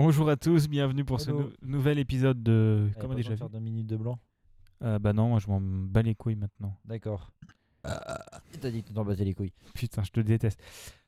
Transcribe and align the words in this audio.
Bonjour 0.00 0.30
à 0.30 0.36
tous, 0.36 0.68
bienvenue 0.68 1.04
pour 1.04 1.20
ce 1.20 1.32
nou- 1.32 1.50
nouvel 1.60 1.98
épisode 1.98 2.40
de. 2.40 2.88
Comment 3.00 3.16
déjà 3.16 3.36
faire 3.36 3.50
deux 3.50 3.58
minutes 3.58 3.88
de 3.88 3.96
blanc 3.96 4.20
Euh, 4.84 5.00
Bah 5.00 5.12
non, 5.12 5.28
moi 5.30 5.40
je 5.40 5.48
m'en 5.48 5.60
bats 5.60 6.02
les 6.02 6.14
couilles 6.14 6.36
maintenant. 6.36 6.78
D'accord. 6.84 7.32
T'as 7.82 8.70
dit 8.70 8.84
que 8.84 8.86
tu 8.86 8.94
t'en 8.94 9.04
battais 9.04 9.24
les 9.24 9.34
couilles. 9.34 9.52
Putain, 9.74 10.04
je 10.04 10.12
te 10.12 10.20
déteste. 10.20 10.62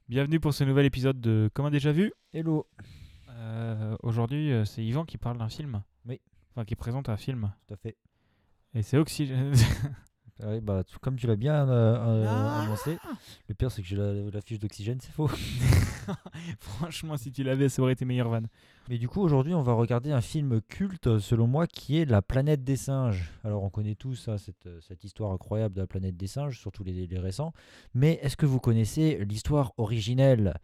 Bienvenue 0.08 0.40
pour 0.40 0.52
ce 0.54 0.64
nouvel 0.64 0.86
épisode 0.86 1.20
de 1.20 1.48
Comment 1.54 1.70
déjà 1.70 1.92
vu 1.92 2.12
Hello. 2.32 2.66
Euh, 3.28 3.96
Aujourd'hui, 4.02 4.50
euh, 4.50 4.64
c'est 4.64 4.84
Yvan 4.84 5.04
qui 5.04 5.18
parle 5.18 5.38
d'un 5.38 5.48
film. 5.48 5.84
Oui. 6.04 6.20
Enfin, 6.50 6.64
qui 6.64 6.74
présente 6.74 7.08
un 7.08 7.16
film. 7.16 7.52
Tout 7.68 7.74
à 7.74 7.76
fait. 7.76 7.96
Et 8.74 8.82
c'est 8.82 8.98
Oxygène. 8.98 9.52
Oui, 10.42 10.60
bah, 10.60 10.82
comme 11.00 11.16
tu 11.16 11.26
l'as 11.26 11.36
bien 11.36 11.68
euh, 11.68 11.96
euh, 11.98 12.24
Ah. 12.28 12.62
annoncé, 12.62 12.96
le 13.48 13.54
pire 13.54 13.70
c'est 13.70 13.82
que 13.82 13.88
j'ai 13.88 13.96
la, 13.96 14.12
la 14.12 14.40
fiche 14.40 14.58
d'oxygène, 14.58 14.98
c'est 15.00 15.12
faux. 15.12 15.28
Franchement, 16.58 17.16
si 17.16 17.30
tu 17.32 17.42
l'avais, 17.42 17.68
ça 17.68 17.82
aurait 17.82 17.92
été 17.92 18.04
meilleur 18.04 18.28
van. 18.28 18.42
Mais 18.88 18.98
du 18.98 19.08
coup, 19.08 19.20
aujourd'hui, 19.20 19.54
on 19.54 19.62
va 19.62 19.72
regarder 19.74 20.12
un 20.12 20.20
film 20.20 20.60
culte, 20.62 21.18
selon 21.18 21.46
moi, 21.46 21.66
qui 21.66 21.98
est 21.98 22.04
La 22.04 22.22
planète 22.22 22.64
des 22.64 22.76
singes. 22.76 23.30
Alors, 23.44 23.62
on 23.62 23.70
connaît 23.70 23.94
tous 23.94 24.28
hein, 24.28 24.38
cette, 24.38 24.66
euh, 24.66 24.80
cette 24.80 25.04
histoire 25.04 25.32
incroyable 25.32 25.74
de 25.74 25.80
la 25.80 25.86
planète 25.86 26.16
des 26.16 26.26
singes, 26.26 26.58
surtout 26.58 26.84
les, 26.84 27.06
les 27.06 27.18
récents. 27.18 27.52
Mais 27.94 28.18
est-ce 28.22 28.36
que 28.36 28.46
vous 28.46 28.60
connaissez 28.60 29.24
l'histoire 29.24 29.72
originelle? 29.76 30.54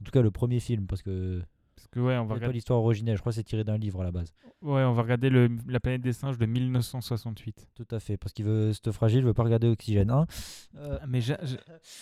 En 0.00 0.04
tout 0.04 0.12
cas, 0.12 0.22
le 0.22 0.30
premier 0.30 0.60
film, 0.60 0.86
parce 0.86 1.02
que 1.02 1.42
Parce 1.86 1.90
que 1.92 2.00
ouais, 2.00 2.16
on 2.16 2.22
va 2.24 2.28
pas 2.28 2.34
regarder, 2.34 2.54
l'histoire 2.54 2.80
originelle, 2.80 3.16
je 3.16 3.20
crois 3.20 3.30
que 3.32 3.36
c'est 3.36 3.42
tiré 3.44 3.64
d'un 3.64 3.78
livre 3.78 4.00
à 4.00 4.04
la 4.04 4.10
base. 4.12 4.32
ouais, 4.62 4.82
on 4.82 4.92
va 4.92 5.02
regarder 5.02 5.30
le... 5.30 5.48
La 5.68 5.80
planète 5.80 6.02
des 6.02 6.12
singes 6.12 6.38
de 6.38 6.46
1968. 6.46 7.68
Tout 7.74 7.86
à 7.90 8.00
fait, 8.00 8.16
parce 8.16 8.32
qu'il 8.32 8.44
veut, 8.44 8.72
ce 8.72 8.92
fragile 8.92 9.24
veut 9.24 9.34
pas 9.34 9.42
regarder 9.44 9.68
Oxygène 9.68 10.10
1. 10.10 10.26
Euh, 10.76 10.98
Mais 11.08 11.20
j'a- 11.20 11.38
j'a- 11.44 11.56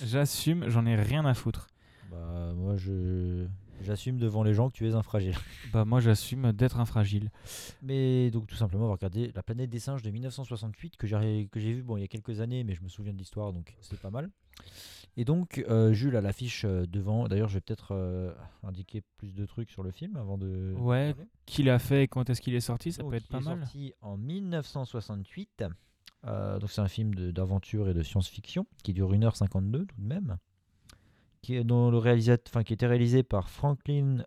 j'assume, 0.05 0.69
j'en 0.69 0.87
ai 0.87 0.97
rien 0.97 1.25
à 1.25 1.35
foutre. 1.35 1.69
bah, 2.11 2.53
moi, 2.55 2.77
je 2.77 3.47
j'assume 3.83 4.19
devant 4.19 4.45
les 4.45 4.55
gens 4.55 4.71
que 4.71 4.75
tu 4.77 4.89
es 4.89 4.95
un 4.95 5.03
fragile. 5.03 5.35
Bah 5.73 5.85
moi, 5.85 5.99
j'assume 6.01 6.53
d'être 6.53 6.79
un 6.79 6.85
fragile. 6.87 7.31
Mais 7.83 8.31
donc, 8.31 8.47
tout 8.47 8.55
simplement, 8.55 8.85
on 8.85 8.89
va 8.89 8.95
regarder 8.95 9.33
La 9.35 9.43
planète 9.43 9.69
des 9.71 9.81
singes 9.81 10.03
de 10.03 10.11
1968, 10.11 10.97
que 10.97 11.07
j'ai 11.09 11.49
que 11.51 11.59
j'ai 11.61 11.73
vu 11.75 11.83
bon, 11.83 11.97
il 11.97 12.01
y 12.01 12.05
a 12.05 12.09
quelques 12.09 12.41
années, 12.41 12.63
mais 12.65 12.75
je 12.75 12.83
me 12.83 12.89
souviens 12.89 13.13
de 13.13 13.19
l'histoire, 13.19 13.53
donc 13.53 13.75
c'est 13.81 13.99
pas 14.01 14.11
mal. 14.11 14.31
Et 15.17 15.25
donc, 15.25 15.65
euh, 15.69 15.93
Jules 15.93 16.17
a 16.17 16.21
l'affiche 16.21 16.65
euh, 16.65 16.87
devant. 16.87 17.29
D'ailleurs, 17.29 17.49
je 17.49 17.55
vais 17.55 17.61
peut-être 17.61 17.93
euh, 17.95 18.33
indiquer 18.65 19.03
plus 19.17 19.33
de 19.35 19.47
trucs 19.47 19.71
sur 19.71 19.83
le 19.85 19.93
film 19.93 20.17
avant 20.17 20.39
de. 20.39 20.75
Ouais. 20.77 21.15
Qui 21.47 21.63
l'a 21.63 21.79
fait 21.79 22.03
et 22.05 22.09
quand 22.09 22.29
est-ce 22.31 22.41
qu'il 22.41 22.55
est 22.55 22.61
sorti 22.61 22.93
Ça 22.93 23.03
Donc, 23.03 23.13
peut 23.13 23.17
être 23.19 23.27
il 23.27 23.33
pas 23.33 23.39
est 23.39 23.45
mal. 23.45 23.59
sorti 23.61 23.93
en 24.01 24.17
1968. 24.17 25.65
Euh, 26.27 26.59
donc 26.59 26.71
c'est 26.71 26.81
un 26.81 26.89
film 26.89 27.15
d'aventure 27.33 27.89
et 27.89 27.95
de 27.95 28.03
science-fiction 28.03 28.67
qui 28.83 28.93
dure 28.95 29.13
1h52 29.13 29.87
tout 29.87 29.87
de 29.99 30.07
même. 30.07 30.39
Qui 31.43 31.57
est, 31.57 31.65
dont 31.65 31.91
le 31.91 31.99
réalisateur, 31.99 32.51
enfin, 32.51 32.65
qui 32.65 32.73
était 32.73 32.87
réalisé 32.87 33.23
par 33.23 33.51
Franklin 33.51 34.25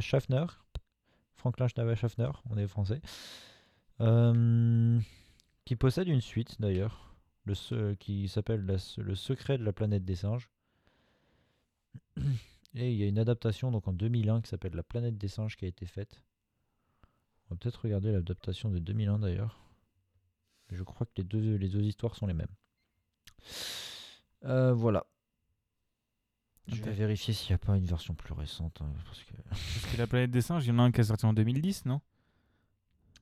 Schaffner. 0.00 0.46
Franklin 1.34 1.66
Schnabel 1.68 1.96
Schaffner, 1.96 2.30
on 2.48 2.56
est 2.56 2.68
français. 2.68 3.00
Qui 5.64 5.76
possède 5.76 6.08
une 6.08 6.20
suite 6.20 6.60
d'ailleurs, 6.60 7.09
le 7.44 7.94
qui 7.94 8.28
s'appelle 8.28 8.64
Le 8.98 9.14
secret 9.14 9.58
de 9.58 9.64
la 9.64 9.72
planète 9.72 10.04
des 10.04 10.16
singes. 10.16 10.48
Et 12.74 12.92
il 12.92 12.96
y 12.96 13.02
a 13.02 13.06
une 13.06 13.18
adaptation 13.18 13.72
donc 13.72 13.88
en 13.88 13.92
2001 13.92 14.42
qui 14.42 14.48
s'appelle 14.48 14.74
La 14.74 14.82
planète 14.82 15.18
des 15.18 15.28
singes 15.28 15.56
qui 15.56 15.64
a 15.64 15.68
été 15.68 15.86
faite. 15.86 16.22
On 17.48 17.54
va 17.54 17.58
peut-être 17.58 17.82
regarder 17.82 18.12
l'adaptation 18.12 18.70
de 18.70 18.78
2001 18.78 19.18
d'ailleurs. 19.18 19.60
Je 20.70 20.82
crois 20.84 21.04
que 21.06 21.12
les 21.16 21.24
deux, 21.24 21.56
les 21.56 21.68
deux 21.68 21.82
histoires 21.82 22.14
sont 22.14 22.28
les 22.28 22.34
mêmes. 22.34 22.54
Euh, 24.44 24.72
voilà. 24.72 25.04
Je 26.68 26.80
vais 26.82 26.92
vérifier 26.92 27.34
s'il 27.34 27.50
n'y 27.50 27.54
a 27.54 27.58
pas 27.58 27.76
une 27.76 27.84
version 27.84 28.14
plus 28.14 28.32
récente. 28.32 28.80
hein, 28.80 28.92
parce 29.04 29.24
que... 29.24 29.32
Parce 29.48 29.86
que 29.92 29.98
la 29.98 30.06
planète 30.06 30.30
des 30.30 30.40
singes, 30.40 30.64
il 30.64 30.68
y 30.68 30.72
en 30.72 30.78
a 30.78 30.82
un 30.82 30.92
qui 30.92 31.00
est 31.00 31.04
sorti 31.04 31.26
en 31.26 31.32
2010, 31.32 31.86
non? 31.86 32.00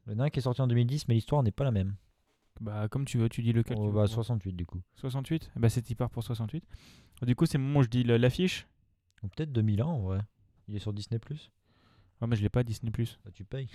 Il 0.06 0.12
y 0.12 0.16
en 0.16 0.19
a 0.19 0.24
un 0.24 0.30
qui 0.30 0.41
est 0.41 0.42
sorti 0.42 0.61
en 0.61 0.66
2010, 0.66 1.08
mais 1.08 1.14
l'histoire 1.14 1.42
n'est 1.42 1.50
pas 1.52 1.64
la 1.64 1.70
même. 1.70 1.96
Bah 2.61 2.89
comme 2.89 3.05
tu 3.05 3.19
veux, 3.19 3.28
tu 3.28 3.42
dis 3.42 3.53
lequel 3.53 3.77
Oh, 3.78 3.87
tu 3.89 3.92
bah, 3.95 4.03
Bon. 4.03 4.06
68 4.06 4.53
du 4.53 4.67
coup. 4.67 4.81
68 4.97 5.51
Bah 5.56 5.69
c'est 5.69 5.95
part 5.95 6.11
pour 6.11 6.23
68. 6.23 6.64
Du 7.23 7.35
coup, 7.35 7.46
c'est 7.46 7.58
le 7.58 7.64
moment 7.64 7.80
où 7.80 7.83
je 7.83 7.89
dis 7.89 8.05
l'affiche. 8.05 8.67
Ou 9.23 9.29
peut-être 9.29 9.52
2001 9.52 9.85
en 9.85 10.01
vrai. 10.01 10.20
Il 10.69 10.77
est 10.77 10.79
sur 10.80 10.92
Disney+. 10.92 11.19
Ouais, 12.20 12.27
mais 12.27 12.36
je 12.36 12.42
l'ai 12.42 12.48
pas 12.48 12.63
Disney+. 12.64 12.91
Bah, 13.24 13.30
tu 13.33 13.45
payes. 13.45 13.69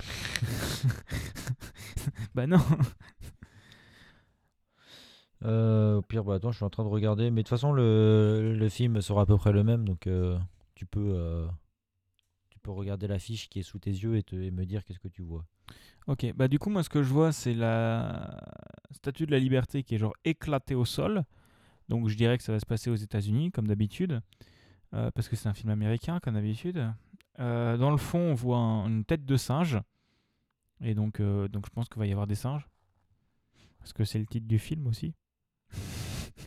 bah 2.35 2.47
non. 2.47 2.59
Euh, 5.45 5.97
au 5.97 6.01
pire, 6.01 6.23
bah 6.23 6.35
attends, 6.35 6.51
je 6.51 6.55
suis 6.55 6.63
en 6.63 6.69
train 6.69 6.83
de 6.85 6.89
regarder. 6.89 7.29
Mais 7.29 7.41
de 7.41 7.47
toute 7.47 7.49
façon, 7.49 7.73
le, 7.73 8.55
le 8.57 8.69
film 8.69 9.01
sera 9.01 9.23
à 9.23 9.25
peu 9.25 9.35
près 9.35 9.51
le 9.51 9.61
même. 9.63 9.83
Donc 9.83 10.07
euh, 10.07 10.39
tu 10.73 10.85
peux... 10.85 11.13
euh, 11.15 11.45
tu 12.49 12.59
peux 12.59 12.71
regarder 12.71 13.07
l'affiche 13.07 13.49
qui 13.49 13.59
est 13.59 13.63
sous 13.63 13.77
tes 13.77 13.89
yeux 13.91 14.15
et, 14.15 14.23
te, 14.23 14.37
et 14.37 14.51
me 14.51 14.65
dire 14.65 14.85
qu'est-ce 14.85 14.99
que 14.99 15.09
tu 15.09 15.21
vois. 15.21 15.45
Ok, 16.07 16.25
bah 16.35 16.47
du 16.47 16.59
coup, 16.59 16.69
moi 16.69 16.83
ce 16.83 16.89
que 16.89 17.01
je 17.01 17.09
vois, 17.13 17.31
c'est 17.31 17.53
la 17.53 18.37
statue 18.91 19.25
de 19.25 19.31
la 19.31 19.39
liberté 19.39 19.83
qui 19.83 19.95
est 19.95 19.97
genre 19.97 20.13
éclatée 20.25 20.75
au 20.75 20.85
sol. 20.85 21.23
Donc 21.89 22.09
je 22.09 22.15
dirais 22.15 22.37
que 22.37 22.43
ça 22.43 22.51
va 22.51 22.59
se 22.59 22.65
passer 22.65 22.89
aux 22.89 22.95
États-Unis, 22.95 23.51
comme 23.51 23.67
d'habitude. 23.67 24.21
Euh, 24.93 25.11
parce 25.11 25.29
que 25.29 25.35
c'est 25.35 25.47
un 25.49 25.53
film 25.53 25.69
américain, 25.71 26.19
comme 26.21 26.35
d'habitude. 26.35 26.91
Euh, 27.39 27.77
dans 27.77 27.89
le 27.89 27.97
fond, 27.97 28.19
on 28.19 28.33
voit 28.33 28.57
un- 28.57 28.87
une 28.87 29.05
tête 29.05 29.25
de 29.25 29.37
singe. 29.37 29.79
Et 30.81 30.93
donc, 30.93 31.19
euh, 31.19 31.47
donc 31.47 31.65
je 31.65 31.71
pense 31.71 31.87
qu'il 31.87 31.99
va 31.99 32.05
y 32.05 32.11
avoir 32.11 32.27
des 32.27 32.35
singes. 32.35 32.67
Parce 33.79 33.93
que 33.93 34.03
c'est 34.03 34.19
le 34.19 34.25
titre 34.25 34.47
du 34.47 34.59
film 34.59 34.87
aussi. 34.87 35.13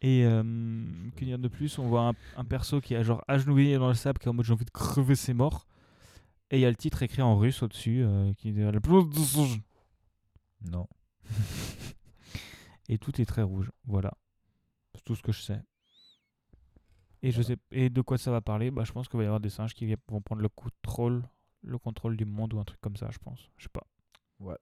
Et 0.00 0.22
que 0.22 1.24
dire 1.24 1.40
de 1.40 1.48
plus? 1.48 1.76
On 1.78 1.88
voit 1.88 2.12
un, 2.36 2.44
perso 2.44 2.80
qui 2.80 2.94
a 2.94 3.02
genre 3.02 3.24
agenouillé 3.26 3.78
dans 3.78 3.88
le 3.88 3.94
sable, 3.94 4.20
qui 4.20 4.26
est 4.26 4.30
en 4.30 4.32
mode 4.32 4.44
j'ai 4.44 4.52
envie 4.52 4.64
de 4.64 4.70
crever 4.70 5.16
ses 5.16 5.34
morts. 5.34 5.66
Et 6.50 6.58
il 6.58 6.60
y 6.60 6.64
a 6.64 6.70
le 6.70 6.76
titre 6.76 7.02
écrit 7.02 7.22
en 7.22 7.36
russe 7.36 7.62
au-dessus, 7.62 8.02
euh, 8.02 8.32
qui 8.34 8.52
dit 8.52 8.62
singes. 9.24 9.60
Non. 10.62 10.88
Et 12.88 12.98
tout 12.98 13.20
est 13.20 13.26
très 13.26 13.42
rouge. 13.42 13.70
Voilà. 13.84 14.12
C'est 14.94 15.04
tout 15.04 15.14
ce 15.14 15.22
que 15.22 15.32
je 15.32 15.42
sais. 15.42 15.60
Et, 17.22 17.32
je 17.32 17.42
sais, 17.42 17.56
et 17.70 17.90
de 17.90 18.00
quoi 18.00 18.16
ça 18.16 18.30
va 18.30 18.40
parler? 18.40 18.70
Bah, 18.70 18.84
Je 18.84 18.92
pense 18.92 19.08
qu'il 19.08 19.18
va 19.18 19.24
y 19.24 19.26
avoir 19.26 19.40
des 19.40 19.50
singes 19.50 19.74
qui 19.74 19.92
vont 20.08 20.22
prendre 20.22 20.40
le 20.40 20.48
contrôle, 20.48 21.22
le 21.62 21.78
contrôle 21.78 22.16
du 22.16 22.24
monde 22.24 22.54
ou 22.54 22.60
un 22.60 22.64
truc 22.64 22.80
comme 22.80 22.96
ça, 22.96 23.10
je 23.10 23.18
pense. 23.18 23.50
Je 23.56 23.64
sais 23.64 23.70
pas. 23.70 23.86
Ouais. 24.38 24.56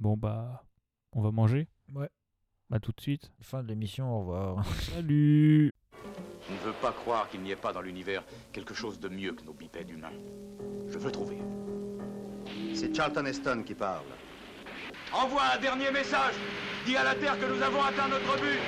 Bon, 0.00 0.16
bah, 0.16 0.64
on 1.12 1.20
va 1.20 1.30
manger? 1.30 1.68
Ouais. 1.92 2.08
Bah, 2.70 2.80
tout 2.80 2.92
de 2.92 3.00
suite. 3.00 3.30
Fin 3.40 3.62
de 3.62 3.68
l'émission, 3.68 4.10
au 4.10 4.20
revoir. 4.20 4.66
Salut 4.80 5.71
Je 6.52 6.58
ne 6.68 6.72
veux 6.72 6.80
pas 6.80 6.92
croire 6.92 7.28
qu'il 7.30 7.40
n'y 7.40 7.50
ait 7.50 7.56
pas 7.56 7.72
dans 7.72 7.80
l'univers 7.80 8.22
quelque 8.52 8.74
chose 8.74 9.00
de 9.00 9.08
mieux 9.08 9.32
que 9.32 9.42
nos 9.44 9.54
bipèdes 9.54 9.88
humains. 9.88 10.12
Je 10.88 10.98
veux 10.98 11.10
trouver. 11.10 11.38
C'est 12.74 12.94
Charlton 12.94 13.24
Heston 13.24 13.62
qui 13.64 13.74
parle. 13.74 14.04
Envoie 15.12 15.42
un 15.54 15.58
dernier 15.58 15.90
message 15.90 16.34
Dis 16.84 16.96
à 16.96 17.04
la 17.04 17.14
Terre 17.14 17.38
que 17.38 17.46
nous 17.46 17.62
avons 17.62 17.82
atteint 17.82 18.08
notre 18.08 18.36
but 18.40 18.58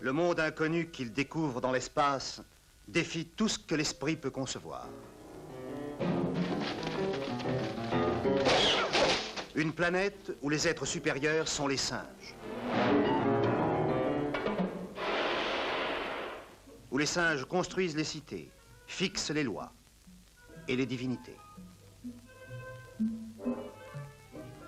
Le 0.00 0.12
monde 0.12 0.40
inconnu 0.40 0.90
qu'il 0.90 1.12
découvre 1.12 1.60
dans 1.60 1.72
l'espace 1.72 2.40
défie 2.88 3.26
tout 3.26 3.48
ce 3.48 3.58
que 3.58 3.74
l'esprit 3.74 4.16
peut 4.16 4.30
concevoir. 4.30 4.88
Une 9.56 9.72
planète 9.72 10.32
où 10.42 10.50
les 10.50 10.68
êtres 10.68 10.86
supérieurs 10.86 11.48
sont 11.48 11.66
les 11.66 11.76
singes. 11.76 12.36
Où 16.90 16.98
les 16.98 17.06
singes 17.06 17.44
construisent 17.46 17.96
les 17.96 18.04
cités, 18.04 18.50
fixent 18.86 19.30
les 19.30 19.42
lois 19.42 19.72
et 20.68 20.76
les 20.76 20.86
divinités. 20.86 21.36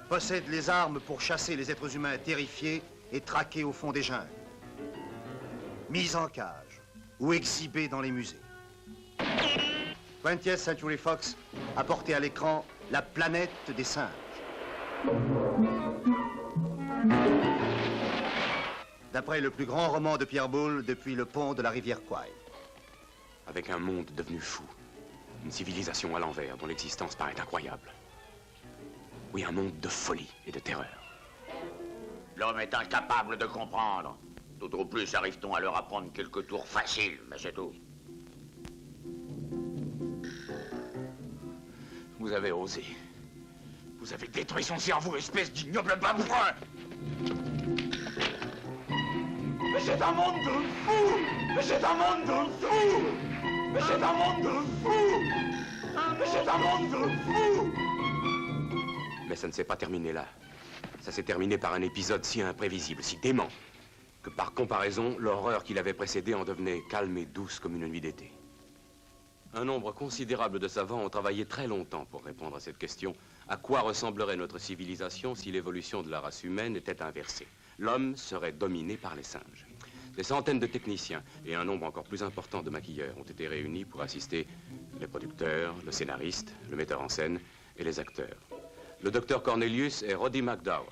Possèdent 0.09 0.49
les 0.49 0.71
armes 0.71 1.01
pour 1.01 1.21
chasser 1.21 1.55
les 1.55 1.71
êtres 1.71 1.95
humains 1.95 2.19
terrifiés 2.19 2.83
et 3.13 3.21
traqués 3.21 3.65
au 3.65 3.73
fond 3.73 3.93
des 3.93 4.03
jungles 4.03 4.27
mis 5.91 6.15
en 6.17 6.29
cage 6.29 6.81
ou 7.19 7.33
exhibés 7.33 7.89
dans 7.89 8.01
les 8.01 8.11
musées. 8.11 8.41
20th 10.25 10.57
Century 10.57 10.97
Fox 10.97 11.37
a 11.77 11.85
porté 11.85 12.15
à 12.15 12.21
l'écran 12.21 12.65
La 12.91 13.03
planète 13.03 13.71
des 13.77 13.85
singes. 13.85 14.28
D'après 19.13 19.41
le 19.41 19.51
plus 19.51 19.67
grand 19.67 19.89
roman 19.89 20.17
de 20.17 20.25
Pierre 20.25 20.49
Boulle 20.49 20.85
depuis 20.85 21.15
le 21.15 21.25
pont 21.25 21.55
de 21.55 21.63
la 21.63 21.71
rivière 21.71 22.05
Kwai. 22.05 22.29
Avec 23.47 23.71
un 23.71 23.79
monde 23.79 24.11
devenu 24.17 24.41
fou, 24.41 24.65
une 25.45 25.51
civilisation 25.51 26.15
à 26.17 26.19
l'envers 26.19 26.57
dont 26.57 26.67
l'existence 26.67 27.15
paraît 27.15 27.39
incroyable. 27.41 27.91
Oui, 29.33 29.45
un 29.45 29.53
monde 29.53 29.79
de 29.81 29.89
folie 29.89 30.31
et 30.47 30.53
de 30.53 30.59
terreur. 30.59 30.87
L'homme 32.37 32.61
est 32.61 32.75
incapable 32.75 33.37
de 33.37 33.47
comprendre. 33.47 34.17
Tout 34.59 34.75
au 34.75 34.85
plus 34.85 35.15
arrive-t-on 35.15 35.55
à 35.55 35.61
leur 35.61 35.77
apprendre 35.77 36.13
quelques 36.13 36.47
tours 36.47 36.67
faciles, 36.67 37.19
mais 37.31 37.39
c'est 37.39 37.53
tout. 37.53 37.73
Vous 42.19 42.33
avez 42.33 42.53
osé. 42.53 42.85
Vous 44.01 44.13
avez 44.13 44.29
détruit 44.29 44.63
son 44.63 44.79
cerveau, 44.79 45.17
espèce 45.17 45.53
d'ignoble 45.53 45.99
babouin 46.01 46.55
Mais 49.61 49.81
c'est 49.81 50.01
un 50.01 50.13
monde 50.13 50.39
de 50.45 50.51
fous 50.85 51.19
Mais 51.57 51.63
c'est 51.63 51.85
un 51.85 51.95
monde 51.95 52.23
de 52.23 52.53
fous 52.61 53.03
Mais 53.73 53.81
c'est 53.81 54.03
un 54.03 54.13
monde 54.13 54.43
de 54.43 54.49
fous 54.83 55.21
Mais 56.19 56.27
c'est 56.27 56.49
un 56.49 56.59
monde 56.59 56.91
de 56.91 57.09
fous 57.25 57.73
Mais 59.29 59.37
ça 59.37 59.49
ne 59.49 59.53
s'est 59.53 59.65
pas 59.65 59.77
terminé 59.77 60.13
là. 60.13 60.27
Ça 61.01 61.11
s'est 61.11 61.25
terminé 61.25 61.59
par 61.59 61.75
un 61.75 61.83
épisode 61.83 62.25
si 62.25 62.41
imprévisible, 62.41 63.03
si 63.03 63.17
dément, 63.17 63.49
que 64.23 64.31
par 64.31 64.53
comparaison, 64.53 65.17
l'horreur 65.19 65.65
qui 65.65 65.75
l'avait 65.75 65.93
précédé 65.93 66.35
en 66.35 66.45
devenait 66.45 66.83
calme 66.89 67.17
et 67.19 67.27
douce 67.27 67.59
comme 67.59 67.75
une 67.77 67.89
nuit 67.89 68.01
d'été. 68.01 68.33
Un 69.55 69.65
nombre 69.65 69.93
considérable 69.93 70.59
de 70.59 70.69
savants 70.69 71.03
ont 71.03 71.09
travaillé 71.09 71.47
très 71.47 71.67
longtemps 71.67 72.05
pour 72.05 72.25
répondre 72.25 72.57
à 72.57 72.61
cette 72.61 72.79
question. 72.79 73.15
À 73.51 73.57
quoi 73.57 73.81
ressemblerait 73.81 74.37
notre 74.37 74.59
civilisation 74.59 75.35
si 75.35 75.51
l'évolution 75.51 76.03
de 76.03 76.11
la 76.11 76.21
race 76.21 76.45
humaine 76.45 76.77
était 76.77 77.01
inversée? 77.01 77.47
L'homme 77.79 78.15
serait 78.15 78.53
dominé 78.53 78.99
par 78.99 79.17
les 79.17 79.23
singes. 79.23 79.67
Des 80.17 80.23
centaines 80.23 80.59
de 80.59 80.67
techniciens 80.67 81.23
et 81.47 81.55
un 81.55 81.65
nombre 81.65 81.87
encore 81.87 82.05
plus 82.05 82.23
important 82.23 82.63
de 82.63 82.69
maquilleurs 82.69 83.17
ont 83.17 83.23
été 83.23 83.49
réunis 83.49 83.87
pour 83.87 84.03
assister 84.03 84.47
les 85.01 85.07
producteurs, 85.07 85.75
le 85.87 85.93
scénariste, 85.93 86.53
le 86.71 86.77
metteur 86.77 87.01
en 87.01 87.09
scène 87.09 87.41
et 87.79 87.85
les 87.85 87.99
acteurs. 87.99 88.37
Le 89.01 89.11
docteur 89.11 89.43
Cornelius 89.43 90.03
est 90.03 90.15
Roddy 90.15 90.43
McDowell. 90.43 90.85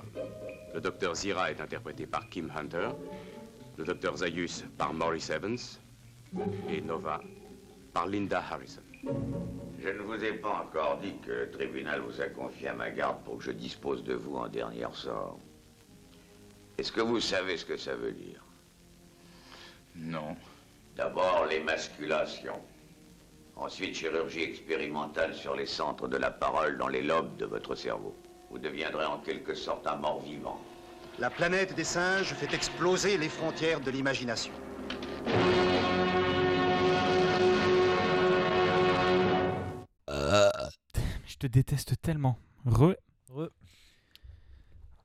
Le 0.73 0.81
docteur 0.81 1.15
Zira 1.15 1.51
est 1.51 1.61
interprété 1.61 2.07
par 2.07 2.29
Kim 2.31 2.51
Hunter. 2.57 2.89
Le 3.77 3.85
docteur 3.85 4.17
Zayus 4.17 4.65
par 4.79 4.95
Maurice 4.95 5.29
Evans. 5.29 5.59
Et 6.71 6.81
Nova 6.81 7.21
par 7.93 8.07
Linda 8.07 8.43
Harrison. 8.51 8.83
Je 9.79 9.89
ne 9.91 10.03
vous 10.03 10.25
ai 10.25 10.33
pas 10.33 10.65
encore 10.65 10.99
dit 10.99 11.15
que 11.25 11.31
le 11.31 11.51
tribunal 11.51 12.01
vous 12.01 12.21
a 12.21 12.29
confié 12.29 12.69
à 12.69 12.75
ma 12.75 12.91
garde 12.91 13.23
pour 13.25 13.39
que 13.39 13.45
je 13.45 13.51
dispose 13.51 14.03
de 14.05 14.15
vous 14.15 14.37
en 14.37 14.49
dernier 14.49 14.85
ressort. 14.85 15.39
Est-ce 16.79 16.93
que 16.93 17.01
vous 17.01 17.21
savez 17.21 17.57
ce 17.57 17.65
que 17.65 17.77
ça 17.77 17.95
veut 17.95 18.13
dire? 18.13 18.43
Non. 19.95 20.37
D'abord, 20.97 21.47
l'émasculation. 21.49 22.55
Ensuite, 23.57 23.95
chirurgie 23.95 24.43
expérimentale 24.43 25.35
sur 25.35 25.55
les 25.55 25.67
centres 25.67 26.09
de 26.09 26.17
la 26.17 26.31
parole 26.31 26.77
dans 26.77 26.89
les 26.89 27.03
lobes 27.03 27.37
de 27.37 27.47
votre 27.47 27.75
cerveau. 27.75 28.15
Vous 28.51 28.59
deviendrez 28.59 29.05
en 29.05 29.19
quelque 29.19 29.55
sorte 29.55 29.87
un 29.87 29.97
mort-vivant. 29.97 30.61
La 31.19 31.31
planète 31.31 31.75
des 31.75 31.85
singes 31.85 32.35
fait 32.35 32.55
exploser 32.55 33.17
les 33.17 33.31
frontières 33.31 33.81
de 33.81 33.91
l'imagination. 33.91 34.53
Je 41.37 41.41
te 41.41 41.53
déteste 41.53 42.01
tellement. 42.01 42.39
Re. 42.65 42.95
Re. 43.31 43.51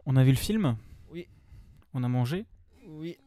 On 0.05 0.15
a 0.15 0.23
vu 0.23 0.31
le 0.31 0.37
film 0.37 0.77
Oui. 1.09 1.27
On 1.93 2.03
a 2.03 2.07
mangé 2.07 2.45
Oui. 2.87 3.17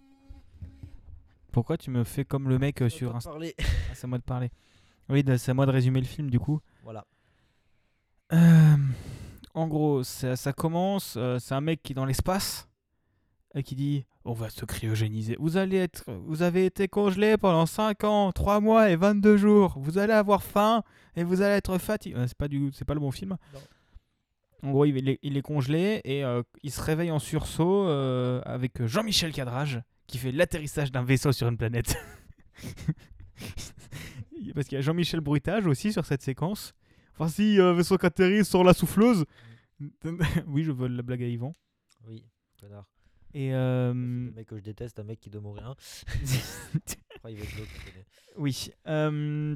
Pourquoi 1.53 1.77
tu 1.77 1.91
me 1.91 2.03
fais 2.03 2.25
comme 2.25 2.49
le 2.49 2.59
mec 2.59 2.81
euh, 2.81 2.89
sur 2.89 3.15
Insta. 3.15 3.31
Ah, 3.59 3.65
C'est 3.95 4.05
à 4.05 4.09
moi 4.09 4.17
de 4.19 4.23
parler. 4.25 4.51
Oui, 5.11 5.23
c'est 5.37 5.51
à 5.51 5.55
moi 5.55 5.67
de 5.67 5.71
résumer 5.71 6.01
le 6.01 6.07
film 6.07 6.31
du 6.31 6.41
coup. 6.41 6.61
Voilà. 6.83 7.05
Euh, 8.33 8.77
en 9.53 9.69
gros, 9.69 10.03
ça, 10.03 10.35
ça 10.35 10.55
commence. 10.55 11.17
euh, 11.19 11.39
c'est 11.39 11.55
un 11.55 11.61
mec 11.61 11.83
qui 11.83 11.93
est 11.93 11.95
dans 11.95 12.07
l'espace 12.07 12.69
et 13.55 13.63
qui 13.63 13.75
dit 13.75 14.07
On 14.27 14.33
va 14.33 14.49
se 14.49 14.65
cryogéniser. 14.65 15.37
Vous 15.39 15.59
allez 15.59 15.77
être. 15.77 16.05
Vous 16.27 16.41
avez 16.43 16.65
été 16.65 16.89
congelé 16.89 17.37
pendant 17.37 17.67
5 17.67 18.05
ans, 18.05 18.33
3 18.33 18.61
mois 18.61 18.91
et 18.91 18.97
22 18.97 19.37
jours. 19.37 19.75
Vous 19.79 19.99
allez 19.99 20.15
avoir 20.15 20.43
faim 20.43 20.83
et 21.15 21.25
vous 21.25 21.43
allez 21.43 21.57
être 21.57 21.77
fatigué. 21.79 22.17
Euh, 22.17 22.27
C'est 22.27 22.37
pas, 22.37 22.49
du, 22.49 22.71
c'est 22.73 22.87
pas 22.87 22.95
le 22.95 23.01
bon 23.01 23.11
film. 23.11 23.37
Non. 23.53 23.61
En 24.63 24.71
gros, 24.71 24.87
il 24.87 25.09
est, 25.11 25.19
il 25.23 25.37
est 25.37 25.43
congelé 25.43 26.01
et 26.05 26.25
euh, 26.25 26.43
il 26.63 26.71
se 26.71 26.81
réveille 26.81 27.11
en 27.11 27.19
sursaut 27.19 27.87
euh, 27.87 28.41
avec 28.47 28.83
Jean-Michel 28.87 29.31
Cadrage 29.33 29.83
qui 30.07 30.17
fait 30.17 30.33
l'atterrissage 30.33 30.91
d'un 30.91 31.05
vaisseau 31.05 31.33
sur 31.33 31.49
une 31.49 31.59
planète. 31.59 31.97
Parce 34.55 34.69
qu'il 34.69 34.77
y 34.77 34.79
a 34.79 34.83
Jean-Michel 34.83 35.21
Bruitage 35.21 35.67
aussi 35.67 35.93
sur 35.93 36.07
cette 36.07 36.23
séquence. 36.23 36.73
Voici 37.17 37.59
un 37.61 37.75
vaisseau 37.75 37.99
qui 37.99 38.07
atterrit 38.07 38.45
sur 38.45 38.65
la 38.65 38.73
souffleuse. 38.73 39.27
oui, 40.47 40.65
je 40.65 40.73
vole 40.73 40.93
la 40.93 41.03
blague 41.03 41.23
à 41.23 41.27
Yvan. 41.27 41.53
Oui, 42.07 42.25
connard. 42.61 42.87
Et 43.35 43.53
euh, 43.55 43.93
Le 43.93 44.31
mec 44.33 44.47
que 44.47 44.57
je 44.57 44.63
déteste, 44.63 44.99
un 45.01 45.05
mec 45.05 45.19
qui 45.21 45.29
doit 45.31 45.41
mourir. 45.43 45.75
Oui. 48.37 48.71
euh, 48.87 49.55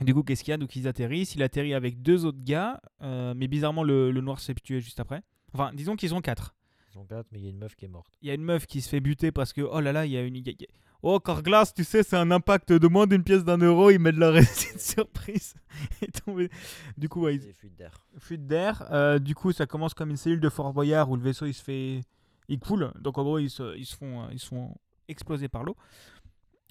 du 0.00 0.14
coup, 0.14 0.22
qu'est-ce 0.22 0.42
qu'il 0.44 0.52
y 0.52 0.54
a? 0.54 0.58
Donc, 0.58 0.74
ils 0.76 0.88
atterrissent. 0.88 1.34
Il 1.34 1.42
atterrit 1.42 1.74
avec 1.74 2.02
deux 2.02 2.24
autres 2.24 2.42
gars. 2.42 2.80
euh, 3.02 3.34
mais 3.36 3.48
bizarrement, 3.48 3.82
le, 3.84 4.10
le 4.10 4.20
noir 4.20 4.40
s'est 4.40 4.54
tué 4.54 4.80
juste 4.80 5.00
après. 5.00 5.22
Enfin, 5.52 5.72
disons 5.74 5.96
qu'ils 5.96 6.10
sont 6.10 6.20
quatre. 6.20 6.54
Ils 6.88 6.92
sont 6.94 7.04
quatre, 7.04 7.26
mais 7.32 7.38
il 7.38 7.44
y 7.44 7.46
a 7.46 7.50
une 7.50 7.58
meuf 7.58 7.74
qui 7.74 7.84
est 7.84 7.88
morte. 7.88 8.12
Il 8.22 8.28
y 8.28 8.30
a 8.30 8.34
une 8.34 8.42
meuf 8.44 8.66
qui 8.66 8.80
se 8.80 8.88
fait 8.88 9.00
buter 9.00 9.32
parce 9.32 9.52
que, 9.52 9.60
oh 9.62 9.80
là 9.80 9.92
là, 9.92 10.06
il 10.06 10.12
y 10.12 10.16
a 10.16 10.22
une. 10.22 10.36
il 10.36 10.46
il 10.48 10.66
Oh, 11.04 11.18
Carglass, 11.18 11.74
tu 11.74 11.82
sais, 11.82 12.04
c'est 12.04 12.14
un 12.16 12.30
impact 12.30 12.72
de 12.72 12.86
moins 12.86 13.08
d'une 13.08 13.24
pièce 13.24 13.42
d'un 13.44 13.58
euro. 13.58 13.90
Ils 13.90 13.98
mettent 13.98 14.14
de 14.14 14.20
la 14.20 14.30
résine 14.38 14.78
surprise. 14.78 15.54
Et 16.00 16.06
tombé. 16.12 16.48
Du 16.96 17.08
coup, 17.08 17.22
ouais, 17.22 17.34
ils, 17.34 17.42
C'est 17.42 17.52
fuite 17.54 17.74
d'air. 17.76 18.06
fuite 18.20 18.46
d'air. 18.46 18.86
Euh, 18.92 19.18
du 19.18 19.34
coup, 19.34 19.50
ça 19.50 19.66
commence 19.66 19.94
comme 19.94 20.10
une 20.10 20.16
cellule 20.16 20.38
de 20.40 20.48
Fort 20.48 20.72
Boyard 20.72 21.10
où 21.10 21.16
le 21.16 21.22
vaisseau 21.22 21.46
il 21.46 21.54
se 21.54 21.62
fait, 21.64 22.02
il 22.48 22.58
coule. 22.58 22.92
Donc 23.00 23.18
en 23.18 23.22
gros, 23.22 23.38
ils 23.38 23.50
se, 23.50 23.76
ils 23.76 23.86
se 23.86 23.96
font, 23.96 24.22
euh, 24.22 24.26
ils 24.32 24.38
sont 24.38 24.74
explosés 25.08 25.48
par 25.48 25.64
l'eau. 25.64 25.76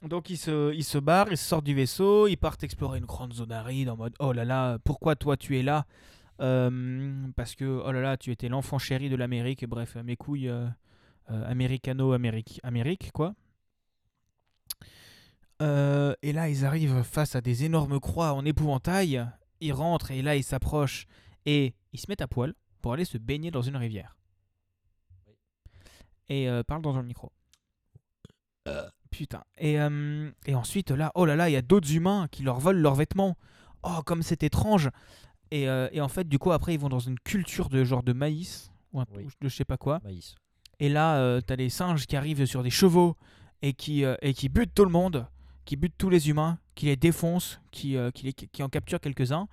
Donc 0.03 0.29
ils 0.29 0.37
se, 0.37 0.73
ils 0.73 0.83
se 0.83 0.97
barrent, 0.97 1.31
ils 1.31 1.37
sortent 1.37 1.65
du 1.65 1.75
vaisseau, 1.75 2.27
ils 2.27 2.37
partent 2.37 2.63
explorer 2.63 2.97
une 2.99 3.05
grande 3.05 3.33
zone 3.33 3.51
aride 3.51 3.89
en 3.89 3.97
mode 3.97 4.15
oh 4.19 4.33
là 4.33 4.45
là, 4.45 4.79
pourquoi 4.79 5.15
toi 5.15 5.37
tu 5.37 5.59
es 5.59 5.63
là? 5.63 5.85
Euh, 6.41 7.27
Parce 7.35 7.55
que 7.55 7.65
oh 7.65 7.91
là 7.91 8.01
là, 8.01 8.17
tu 8.17 8.31
étais 8.31 8.49
l'enfant 8.49 8.79
chéri 8.79 9.09
de 9.09 9.15
l'Amérique. 9.15 9.67
Bref, 9.67 9.95
mes 10.03 10.15
couilles 10.15 10.49
euh, 10.49 10.67
américano-amérique, 11.27 12.59
Amérique 12.63 13.11
quoi. 13.13 13.33
Et 16.23 16.33
là, 16.33 16.49
ils 16.49 16.65
arrivent 16.65 17.03
face 17.03 17.35
à 17.35 17.41
des 17.41 17.65
énormes 17.65 17.99
croix 17.99 18.33
en 18.33 18.43
épouvantail. 18.43 19.27
Ils 19.59 19.73
rentrent 19.73 20.09
et 20.09 20.23
là, 20.23 20.35
ils 20.35 20.43
s'approchent 20.43 21.05
et 21.45 21.75
ils 21.93 21.99
se 21.99 22.07
mettent 22.09 22.21
à 22.21 22.27
poil 22.27 22.55
pour 22.81 22.93
aller 22.93 23.05
se 23.05 23.19
baigner 23.19 23.51
dans 23.51 23.61
une 23.61 23.77
rivière. 23.77 24.15
Et 26.31 26.47
euh, 26.47 26.63
parle 26.63 26.81
dans 26.81 26.95
le 26.95 27.03
micro. 27.03 27.29
Putain. 29.09 29.43
Et, 29.57 29.79
euh, 29.79 30.31
et 30.45 30.55
ensuite, 30.55 30.91
là, 30.91 31.11
oh 31.15 31.25
là 31.25 31.35
là, 31.35 31.49
il 31.49 31.53
y 31.53 31.57
a 31.57 31.61
d'autres 31.61 31.93
humains 31.93 32.27
qui 32.31 32.43
leur 32.43 32.59
volent 32.59 32.79
leurs 32.79 32.95
vêtements. 32.95 33.35
Oh, 33.83 33.99
comme 34.05 34.23
c'est 34.23 34.43
étrange. 34.43 34.89
Et, 35.51 35.67
euh, 35.67 35.89
et 35.91 35.99
en 35.99 36.07
fait, 36.07 36.29
du 36.29 36.39
coup, 36.39 36.51
après, 36.53 36.73
ils 36.73 36.79
vont 36.79 36.87
dans 36.87 36.99
une 36.99 37.19
culture 37.19 37.67
de 37.67 37.83
genre 37.83 38.03
de 38.03 38.13
maïs 38.13 38.71
ou 38.93 39.01
un- 39.01 39.05
Oui. 39.13 39.25
de 39.41 39.49
je 39.49 39.53
sais 39.55 39.65
pas 39.65 39.75
quoi. 39.77 39.99
Maïs. 40.05 40.35
Et 40.79 40.87
là, 40.87 41.17
euh, 41.17 41.41
t'as 41.41 41.57
les 41.57 41.69
singes 41.69 42.07
qui 42.07 42.15
arrivent 42.15 42.45
sur 42.45 42.63
des 42.63 42.69
chevaux 42.69 43.17
et 43.61 43.73
qui, 43.73 44.05
euh, 44.05 44.15
et 44.21 44.33
qui 44.33 44.47
butent 44.47 44.73
tout 44.73 44.85
le 44.85 44.91
monde, 44.91 45.27
qui 45.65 45.75
butent 45.75 45.97
tous 45.97 46.09
les 46.09 46.29
humains, 46.29 46.57
qui 46.75 46.85
les 46.85 46.95
défoncent, 46.95 47.59
qui, 47.71 47.97
euh, 47.97 48.11
qui, 48.11 48.23
les- 48.27 48.33
qui 48.33 48.63
en 48.63 48.69
capturent 48.69 49.01
quelques-uns. 49.01 49.47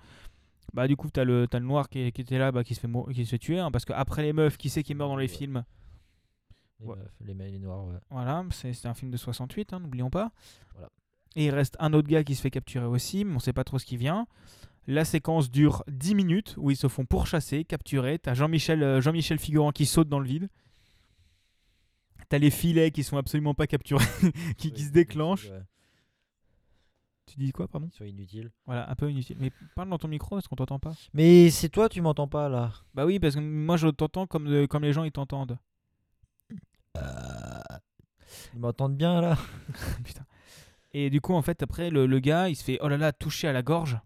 Bah 0.73 0.87
du 0.87 0.95
coup, 0.95 1.09
t'as 1.09 1.23
le, 1.25 1.47
t'as 1.47 1.59
le 1.59 1.65
noir 1.65 1.89
qui, 1.89 2.11
qui 2.13 2.21
était 2.21 2.37
là, 2.37 2.51
bah, 2.53 2.63
qui, 2.63 2.75
se 2.75 2.79
fait 2.79 2.87
qui 3.13 3.25
se 3.25 3.31
fait 3.31 3.39
tuer, 3.39 3.59
hein, 3.59 3.71
parce 3.71 3.83
qu'après 3.85 4.21
les 4.23 4.33
meufs, 4.33 4.55
qui 4.57 4.69
c'est 4.69 4.83
qui 4.83 4.93
meurt 4.95 5.09
dans 5.09 5.17
les 5.17 5.23
Ouais. 5.29 5.37
films? 5.37 5.65
Les 6.79 6.85
Ouais. 6.87 6.95
meufs, 7.35 7.51
les 7.51 7.59
noirs, 7.59 7.85
ouais. 7.85 7.95
Voilà, 8.09 8.45
c'est 8.51 8.85
un 8.85 8.93
film 8.93 9.11
de 9.11 9.17
68, 9.17 9.73
hein, 9.73 9.79
n'oublions 9.79 10.09
pas. 10.09 10.31
Voilà. 10.73 10.89
Et 11.35 11.45
il 11.45 11.51
reste 11.51 11.75
un 11.79 11.93
autre 11.93 12.07
gars 12.07 12.23
qui 12.23 12.35
se 12.35 12.41
fait 12.41 12.51
capturer 12.51 12.85
aussi, 12.85 13.25
mais 13.25 13.35
on 13.35 13.39
sait 13.39 13.53
pas 13.53 13.63
trop 13.63 13.79
ce 13.79 13.85
qui 13.85 13.97
vient. 13.97 14.27
La 14.87 15.05
séquence 15.05 15.51
dure 15.51 15.83
10 15.87 16.15
minutes 16.15 16.55
où 16.57 16.71
ils 16.71 16.77
se 16.77 16.87
font 16.87 17.05
pourchasser, 17.05 17.63
capturer. 17.65 18.17
T'as 18.17 18.33
Jean-Michel 18.33 18.81
euh, 18.81 19.01
Jean-Michel 19.01 19.37
Figurant 19.37 19.71
qui 19.71 19.85
saute 19.85 20.09
dans 20.09 20.19
le 20.19 20.25
vide. 20.27 20.49
T'as 22.29 22.37
les 22.37 22.49
filets 22.51 22.91
qui 22.91 23.03
sont 23.03 23.17
absolument 23.17 23.53
pas 23.53 23.67
capturés, 23.67 24.05
qui, 24.57 24.71
qui 24.71 24.83
se 24.83 24.91
déclenchent. 24.91 25.49
ouais. 25.49 25.63
Tu 27.25 27.37
dis 27.37 27.51
quoi, 27.51 27.67
pardon 27.67 27.87
Ils 27.93 27.95
sont 27.97 28.05
inutiles. 28.05 28.51
Voilà, 28.65 28.89
un 28.89 28.95
peu 28.95 29.09
inutile. 29.11 29.37
Mais 29.39 29.51
parle 29.75 29.89
dans 29.89 29.99
ton 29.99 30.07
micro, 30.07 30.39
est-ce 30.39 30.47
qu'on 30.49 30.55
t'entend 30.55 30.79
pas? 30.79 30.93
Mais 31.13 31.51
c'est 31.51 31.69
toi, 31.69 31.87
tu 31.89 32.01
m'entends 32.01 32.27
pas 32.27 32.49
là. 32.49 32.71
Bah 32.95 33.05
oui, 33.05 33.19
parce 33.19 33.35
que 33.35 33.39
moi 33.39 33.77
je 33.77 33.87
t'entends 33.89 34.25
comme, 34.25 34.45
de- 34.47 34.65
comme 34.65 34.81
les 34.83 34.93
gens 34.93 35.03
ils 35.03 35.11
t'entendent. 35.11 35.57
Ils 38.53 38.59
m'entendent 38.59 38.97
bien 38.97 39.21
là. 39.21 39.37
Putain. 40.03 40.25
Et 40.91 41.09
du 41.09 41.21
coup, 41.21 41.33
en 41.33 41.41
fait, 41.41 41.61
après, 41.61 41.89
le, 41.89 42.05
le 42.07 42.19
gars, 42.19 42.49
il 42.49 42.55
se 42.55 42.63
fait, 42.63 42.79
oh 42.81 42.87
là 42.87 42.97
là, 42.97 43.11
toucher 43.13 43.47
à 43.47 43.53
la 43.53 43.61
gorge. 43.61 43.97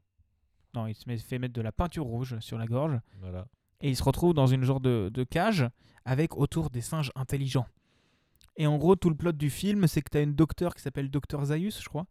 Non, 0.75 0.87
il 0.87 0.95
se 0.95 1.07
met- 1.07 1.17
fait 1.17 1.39
mettre 1.39 1.53
de 1.53 1.61
la 1.61 1.71
peinture 1.71 2.03
rouge 2.05 2.37
sur 2.39 2.57
la 2.57 2.65
gorge. 2.65 2.99
Voilà. 3.19 3.47
Et 3.81 3.89
il 3.89 3.95
se 3.95 4.03
retrouve 4.03 4.33
dans 4.33 4.47
une 4.47 4.63
genre 4.63 4.79
de, 4.79 5.09
de 5.13 5.23
cage 5.23 5.65
avec 6.05 6.35
autour 6.35 6.69
des 6.69 6.81
singes 6.81 7.11
intelligents. 7.15 7.67
Et 8.57 8.67
en 8.67 8.77
gros, 8.77 8.95
tout 8.95 9.09
le 9.09 9.15
plot 9.15 9.31
du 9.31 9.49
film, 9.49 9.87
c'est 9.87 10.01
que 10.01 10.09
tu 10.11 10.17
as 10.17 10.21
une 10.21 10.35
docteur 10.35 10.75
qui 10.75 10.81
s'appelle 10.81 11.09
Docteur 11.09 11.45
Zaius, 11.45 11.81
je 11.81 11.87
crois, 11.89 12.05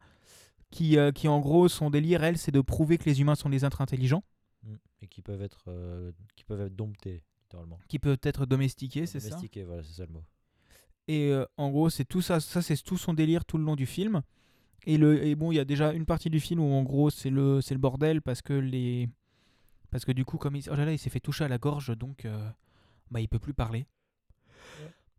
qui, 0.70 0.98
euh, 0.98 1.12
qui 1.12 1.28
en 1.28 1.38
gros, 1.40 1.68
son 1.68 1.90
délire, 1.90 2.24
elle, 2.24 2.38
c'est 2.38 2.50
de 2.52 2.60
prouver 2.60 2.98
que 2.98 3.04
les 3.04 3.20
humains 3.20 3.34
sont 3.34 3.48
des 3.50 3.64
êtres 3.64 3.80
intelligents, 3.80 4.22
Mm. 4.64 4.74
Et 5.00 5.08
qui 5.08 5.22
peuvent 5.22 5.42
être, 5.42 5.64
euh, 5.66 6.12
qui 6.36 6.44
peuvent 6.44 6.60
être 6.60 6.76
domptés, 6.76 7.24
littéralement. 7.42 7.80
qui 7.88 7.98
peuvent 7.98 8.20
être 8.22 8.46
domestiqués, 8.46 9.06
c'est 9.06 9.18
ça? 9.18 9.30
Domestiqués, 9.30 9.64
voilà, 9.64 9.82
c'est 9.82 9.94
ça 9.94 10.06
le 10.06 10.12
mot. 10.12 10.22
Et 11.08 11.30
euh, 11.30 11.44
en 11.56 11.70
gros, 11.70 11.90
c'est 11.90 12.04
tout 12.04 12.22
ça, 12.22 12.40
ça 12.40 12.62
c'est 12.62 12.76
tout 12.82 12.96
son 12.96 13.12
délire 13.14 13.44
tout 13.44 13.58
le 13.58 13.64
long 13.64 13.76
du 13.76 13.86
film. 13.86 14.22
Et, 14.86 14.98
le, 14.98 15.24
et 15.24 15.34
bon, 15.34 15.52
il 15.52 15.56
y 15.56 15.60
a 15.60 15.64
déjà 15.64 15.92
une 15.92 16.06
partie 16.06 16.30
du 16.30 16.40
film 16.40 16.60
où 16.60 16.72
en 16.72 16.82
gros 16.82 17.10
c'est 17.10 17.30
le, 17.30 17.60
c'est 17.60 17.74
le 17.74 17.80
bordel 17.80 18.20
parce 18.22 18.42
que 18.42 18.52
les, 18.52 19.08
parce 19.90 20.04
que 20.04 20.12
du 20.12 20.24
coup 20.24 20.38
comme 20.38 20.56
il, 20.56 20.68
oh 20.70 20.74
là 20.74 20.84
là, 20.84 20.92
il 20.92 20.98
s'est 20.98 21.10
fait 21.10 21.20
toucher 21.20 21.44
à 21.44 21.48
la 21.48 21.58
gorge 21.58 21.96
donc 21.96 22.24
euh, 22.24 22.50
bah 23.10 23.20
il 23.20 23.28
peut 23.28 23.38
plus 23.38 23.54
parler. 23.54 23.86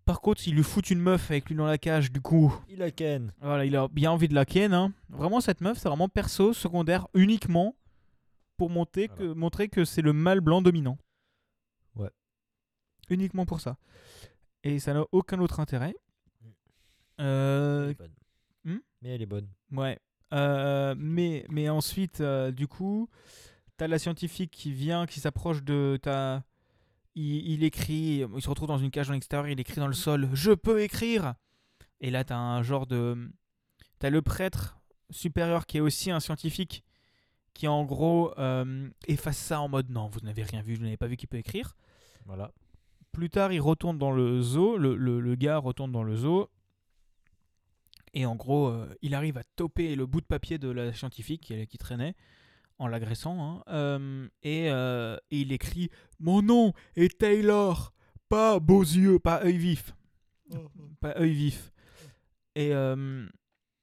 Par 0.06 0.20
contre, 0.20 0.46
il 0.48 0.56
lui 0.56 0.64
fout 0.64 0.90
une 0.90 1.00
meuf 1.00 1.32
avec 1.32 1.48
lui 1.48 1.56
dans 1.56 1.66
la 1.66 1.78
cage, 1.78 2.12
du 2.12 2.20
coup. 2.20 2.54
Il 2.68 2.82
a 2.82 2.92
Ken. 2.92 3.32
Voilà, 3.42 3.64
il 3.64 3.74
a 3.78 3.88
bien 3.88 4.12
envie 4.12 4.28
de 4.28 4.36
la 4.36 4.44
ken. 4.44 4.74
hein. 4.74 4.92
Vraiment, 5.08 5.40
cette 5.40 5.62
meuf, 5.62 5.78
c'est 5.78 5.88
vraiment 5.88 6.10
perso, 6.10 6.52
secondaire, 6.52 7.08
uniquement 7.14 7.74
pour 8.58 8.70
monter 8.70 9.08
que, 9.08 9.32
montrer 9.34 9.70
que 9.70 9.86
c'est 9.86 10.02
le 10.02 10.12
mâle 10.12 10.42
blanc 10.42 10.62
dominant. 10.62 10.98
Ouais. 11.96 12.10
Uniquement 13.10 13.46
pour 13.46 13.62
ça. 13.62 13.78
Et 14.64 14.80
ça 14.80 14.94
n'a 14.94 15.04
aucun 15.12 15.40
autre 15.40 15.60
intérêt. 15.60 15.96
Mm. 16.42 16.48
Elle 17.18 17.26
Euh, 17.26 17.94
hmm 18.64 18.80
Mais 19.02 19.10
elle 19.10 19.22
est 19.22 19.28
bonne. 19.28 19.48
ouais. 19.72 20.00
Euh, 20.34 20.96
mais, 20.98 21.46
mais 21.50 21.70
ensuite, 21.70 22.22
euh, 22.22 22.52
du 22.52 22.68
coup, 22.68 23.08
t'as 23.78 23.88
la 23.88 24.00
scientifique 24.00 24.50
qui 24.50 24.74
vient, 24.74 25.06
qui 25.06 25.20
s'approche 25.20 25.62
de 25.64 26.00
ta. 26.02 26.44
Il, 27.14 27.52
il 27.52 27.64
écrit, 27.64 28.26
il 28.36 28.42
se 28.42 28.50
retrouve 28.50 28.68
dans 28.68 28.80
une 28.80 28.90
cage 28.90 29.08
dans 29.08 29.14
l'extérieur, 29.14 29.48
il 29.48 29.60
écrit 29.60 29.76
dans 29.80 29.88
le 29.88 29.94
sol 29.94 30.28
Je 30.34 30.52
peux 30.52 30.82
écrire 30.82 31.36
Et 32.02 32.10
là, 32.10 32.24
t'as 32.24 32.38
un 32.38 32.64
genre 32.64 32.88
de. 32.88 33.32
T'as 34.00 34.10
le 34.10 34.24
prêtre 34.24 34.80
supérieur 35.12 35.68
qui 35.68 35.78
est 35.78 35.82
aussi 35.82 36.10
un 36.10 36.20
scientifique 36.20 36.84
qui, 37.54 37.68
en 37.68 37.84
gros, 37.84 38.34
efface 39.08 39.38
ça 39.38 39.62
en 39.62 39.70
mode 39.70 39.92
Non, 39.92 40.08
vous 40.08 40.22
n'avez 40.22 40.42
rien 40.42 40.64
vu, 40.64 40.74
vous 40.74 40.84
n'avez 40.84 40.98
pas 40.98 41.06
vu 41.06 41.16
qu'il 41.16 41.30
peut 41.30 41.38
écrire. 41.38 41.76
Voilà. 42.26 42.52
Plus 43.14 43.30
tard, 43.30 43.54
il 43.54 43.62
retourne 43.62 43.98
dans 43.98 44.12
le 44.12 44.42
zoo, 44.42 44.76
le, 44.78 44.96
le- 44.96 45.22
le 45.22 45.36
gars 45.36 45.58
retourne 45.60 45.92
dans 45.92 46.04
le 46.04 46.16
zoo, 46.16 46.50
et 48.16 48.26
en 48.26 48.36
gros, 48.36 48.68
euh, 48.68 48.88
il 49.02 49.16
arrive 49.16 49.38
à 49.38 49.44
toper 49.56 49.96
le 49.96 50.06
bout 50.06 50.20
de 50.22 50.26
papier 50.26 50.58
de 50.58 50.70
la 50.70 50.92
scientifique 50.94 51.42
qui, 51.42 51.68
qui 51.68 51.78
traînait 51.78 52.16
en 52.80 52.88
l'agressant, 52.88 53.40
hein, 53.40 53.64
euh, 53.70 54.28
et, 54.42 54.70
euh, 54.70 55.16
et 55.32 55.42
il 55.42 55.52
écrit 55.52 55.90
Mon 56.20 56.42
nom 56.42 56.74
est 56.96 57.18
Taylor, 57.20 57.94
pas 58.30 58.60
beaux 58.60 58.82
yeux, 58.82 59.20
pas 59.20 59.44
œil 59.46 59.58
vif. 59.58 59.96
Pas 61.00 61.16
œil 61.20 61.34
vif. 61.34 61.72
Et 62.56 62.74
euh, 62.74 63.28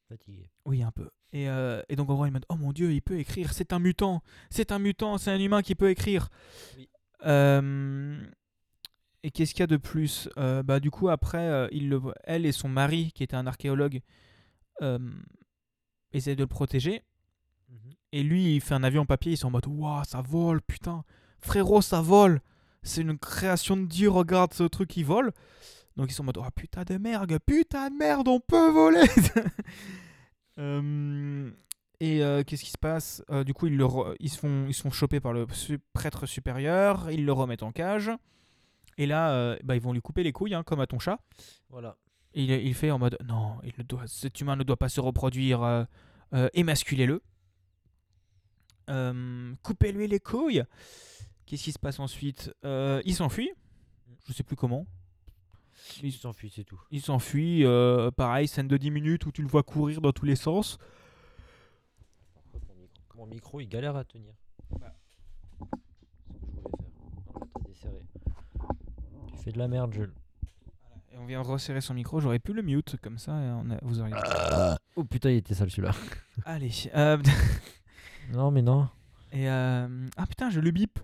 Fatigué. 0.08 0.50
oui, 0.64 0.82
un 0.82 0.90
peu. 0.90 1.08
Et, 1.32 1.48
euh, 1.48 1.82
et 1.88 1.94
donc 1.96 2.10
en 2.10 2.14
gros, 2.14 2.26
il 2.26 2.32
m'a 2.32 2.40
dit 2.40 2.46
Oh 2.48 2.56
mon 2.56 2.72
dieu, 2.72 2.92
il 2.92 3.00
peut 3.00 3.18
écrire, 3.18 3.52
c'est 3.52 3.72
un 3.72 3.78
mutant, 3.78 4.22
c'est 4.50 4.72
un 4.72 4.78
mutant, 4.80 5.18
c'est 5.18 5.30
un 5.30 5.38
humain 5.40 5.62
qui 5.62 5.74
peut 5.76 5.90
écrire. 5.90 6.28
Oui. 6.76 6.88
Et 9.22 9.30
qu'est-ce 9.30 9.52
qu'il 9.52 9.60
y 9.60 9.64
a 9.64 9.66
de 9.66 9.76
plus 9.76 10.28
Euh, 10.38 10.62
Bah 10.62 10.80
du 10.80 10.90
coup 10.90 11.08
après, 11.08 11.38
euh, 11.46 11.68
il 11.72 11.88
le, 11.88 12.00
elle 12.24 12.46
et 12.46 12.52
son 12.52 12.68
mari, 12.68 13.12
qui 13.14 13.22
était 13.22 13.36
un 13.36 13.46
archéologue, 13.46 14.00
euh, 14.82 14.98
essaient 16.12 16.36
de 16.36 16.42
le 16.42 16.46
protéger. 16.46 17.02
Mhm. 17.68 17.92
Et 18.12 18.22
lui, 18.22 18.56
il 18.56 18.60
fait 18.60 18.74
un 18.74 18.82
avion 18.82 19.02
en 19.02 19.06
papier, 19.06 19.32
ils 19.32 19.36
sont 19.36 19.48
en 19.48 19.50
mode 19.52 19.66
Waouh, 19.66 20.04
ça 20.04 20.22
vole, 20.22 20.62
putain, 20.62 21.04
frérot, 21.38 21.82
ça 21.82 22.00
vole. 22.00 22.40
C'est 22.82 23.02
une 23.02 23.18
création 23.18 23.76
de 23.76 23.86
Dieu, 23.86 24.08
regarde 24.10 24.54
ce 24.54 24.62
truc 24.64 24.88
qui 24.88 25.02
vole. 25.02 25.32
Donc 25.96 26.10
ils 26.10 26.14
sont 26.14 26.22
en 26.22 26.26
mode 26.26 26.38
Oh 26.38 26.50
putain 26.54 26.84
de 26.84 26.96
merde, 26.96 27.38
putain 27.44 27.90
de 27.90 27.96
merde, 27.96 28.28
on 28.28 28.40
peut 28.40 28.70
voler 28.70 29.02
Euh, 30.58 31.50
Et 32.00 32.22
euh, 32.22 32.42
qu'est-ce 32.44 32.64
qui 32.64 32.70
se 32.70 32.78
passe? 32.78 33.22
Euh, 33.30 33.44
Du 33.44 33.54
coup, 33.54 33.66
ils, 33.66 33.76
le 33.76 33.86
ils, 34.18 34.28
se 34.30 34.38
font, 34.38 34.66
ils 34.68 34.74
se 34.74 34.82
font 34.82 34.90
choper 34.90 35.20
par 35.20 35.32
le 35.32 35.46
prêtre 35.92 36.26
supérieur, 36.26 37.10
ils 37.10 37.24
le 37.24 37.32
remettent 37.32 37.62
en 37.62 37.72
cage. 37.72 38.10
Et 39.00 39.06
là, 39.06 39.32
euh, 39.32 39.56
bah, 39.64 39.76
ils 39.76 39.80
vont 39.80 39.94
lui 39.94 40.02
couper 40.02 40.22
les 40.22 40.30
couilles, 40.30 40.52
hein, 40.52 40.62
comme 40.62 40.78
à 40.78 40.86
ton 40.86 40.98
chat. 40.98 41.18
Voilà. 41.70 41.96
Et 42.34 42.44
il, 42.44 42.50
il 42.50 42.74
fait 42.74 42.90
en 42.90 42.98
mode 42.98 43.16
non, 43.24 43.56
il 43.64 43.72
ne 43.78 43.82
doit, 43.82 44.06
cet 44.06 44.42
humain 44.42 44.56
ne 44.56 44.62
doit 44.62 44.76
pas 44.76 44.90
se 44.90 45.00
reproduire, 45.00 45.62
euh, 45.62 45.84
euh, 46.34 46.50
émasculez-le. 46.52 47.22
Coupez-lui 49.62 50.06
les 50.06 50.20
couilles. 50.20 50.64
Qu'est-ce 51.46 51.64
qui 51.64 51.72
se 51.72 51.78
passe 51.78 51.98
ensuite? 51.98 52.52
Il 52.62 53.14
s'enfuit. 53.14 53.50
Je 54.26 54.34
sais 54.34 54.42
plus 54.42 54.56
comment. 54.56 54.86
Il 56.02 56.12
s'enfuit, 56.12 56.52
c'est 56.54 56.64
tout. 56.64 56.80
Il 56.90 57.00
s'enfuit. 57.00 57.64
pareil, 58.18 58.48
scène 58.48 58.68
de 58.68 58.76
10 58.76 58.90
minutes 58.90 59.24
où 59.24 59.32
tu 59.32 59.40
le 59.40 59.48
vois 59.48 59.62
courir 59.62 60.02
dans 60.02 60.12
tous 60.12 60.26
les 60.26 60.36
sens. 60.36 60.76
Mon 62.52 62.74
micro, 62.74 63.18
mon 63.18 63.26
micro, 63.26 63.60
il 63.60 63.68
galère 63.68 63.96
à 63.96 64.04
tenir. 64.04 64.34
Bah. 64.78 64.92
C'est 65.60 65.64
ce 65.64 66.50
que 66.50 66.68
je 66.68 66.82
voulais 66.82 66.84
faire. 66.84 67.14
Non, 67.22 67.38
là, 67.38 67.46
t'as 67.54 67.62
desserré. 67.62 68.06
Tu 69.26 69.29
fais 69.42 69.52
de 69.52 69.58
la 69.58 69.68
merde, 69.68 69.92
Jules. 69.92 70.12
Et 71.12 71.18
on 71.18 71.26
vient 71.26 71.40
resserrer 71.42 71.80
son 71.80 71.94
micro. 71.94 72.20
J'aurais 72.20 72.38
pu 72.38 72.52
le 72.52 72.62
mute 72.62 72.96
comme 73.02 73.18
ça. 73.18 73.32
Et 73.32 73.50
on 73.50 73.70
a- 73.70 73.78
vous 73.82 74.00
auriez. 74.00 74.14
Oh 74.96 75.04
putain, 75.04 75.30
il 75.30 75.36
était 75.38 75.54
sale 75.54 75.70
celui-là. 75.70 75.92
Allez. 76.44 76.70
euh, 76.94 77.18
non, 78.32 78.50
mais 78.50 78.62
non. 78.62 78.88
et 79.32 79.48
euh, 79.48 80.06
ah 80.16 80.26
putain, 80.26 80.50
je 80.50 80.60
le 80.60 80.70
bip. 80.70 80.98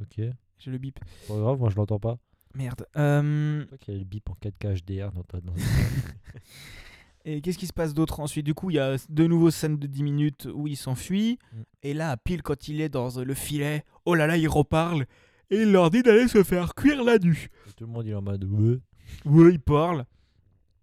Ok. 0.00 0.20
Je 0.58 0.70
le 0.70 0.78
bip. 0.78 0.98
Pas 1.28 1.36
grave, 1.36 1.58
moi 1.58 1.68
je 1.70 1.76
l'entends 1.76 1.98
pas. 1.98 2.18
Merde. 2.54 2.86
Euh, 2.96 3.64
Toi 3.66 3.78
qui 3.78 3.90
as 3.90 3.94
le 3.94 4.04
bip 4.04 4.30
en 4.30 4.34
4K 4.34 4.80
HDR 4.84 5.12
dans 5.12 5.24
ta. 5.24 5.40
Dans... 5.40 5.52
Et 7.26 7.40
qu'est-ce 7.40 7.58
qui 7.58 7.66
se 7.66 7.72
passe 7.72 7.94
d'autre 7.94 8.20
ensuite? 8.20 8.44
Du 8.44 8.52
coup, 8.54 8.70
il 8.70 8.74
y 8.74 8.78
a 8.78 8.96
de 9.08 9.26
nouveau 9.26 9.50
scène 9.50 9.78
de 9.78 9.86
10 9.86 10.02
minutes 10.02 10.48
où 10.52 10.68
il 10.68 10.76
s'enfuit. 10.76 11.38
Mm. 11.52 11.62
Et 11.82 11.94
là, 11.94 12.16
pile 12.18 12.42
quand 12.42 12.68
il 12.68 12.80
est 12.82 12.90
dans 12.90 13.18
euh, 13.18 13.24
le 13.24 13.34
filet, 13.34 13.84
oh 14.04 14.14
là 14.14 14.26
là, 14.26 14.36
il 14.36 14.46
reparle. 14.48 15.06
Et 15.50 15.62
il 15.62 15.72
leur 15.72 15.90
dit 15.90 16.02
d'aller 16.02 16.26
se 16.28 16.42
faire 16.42 16.74
cuire 16.74 17.02
la 17.04 17.18
nu. 17.18 17.48
Et 17.68 17.72
tout 17.72 17.84
le 17.86 17.92
monde 17.92 18.06
il 18.06 18.10
est 18.10 18.14
en 18.14 18.22
mode. 18.22 18.44
Ouais. 18.44 18.78
Ouais, 19.24 19.52
il 19.52 19.60
parle. 19.60 20.04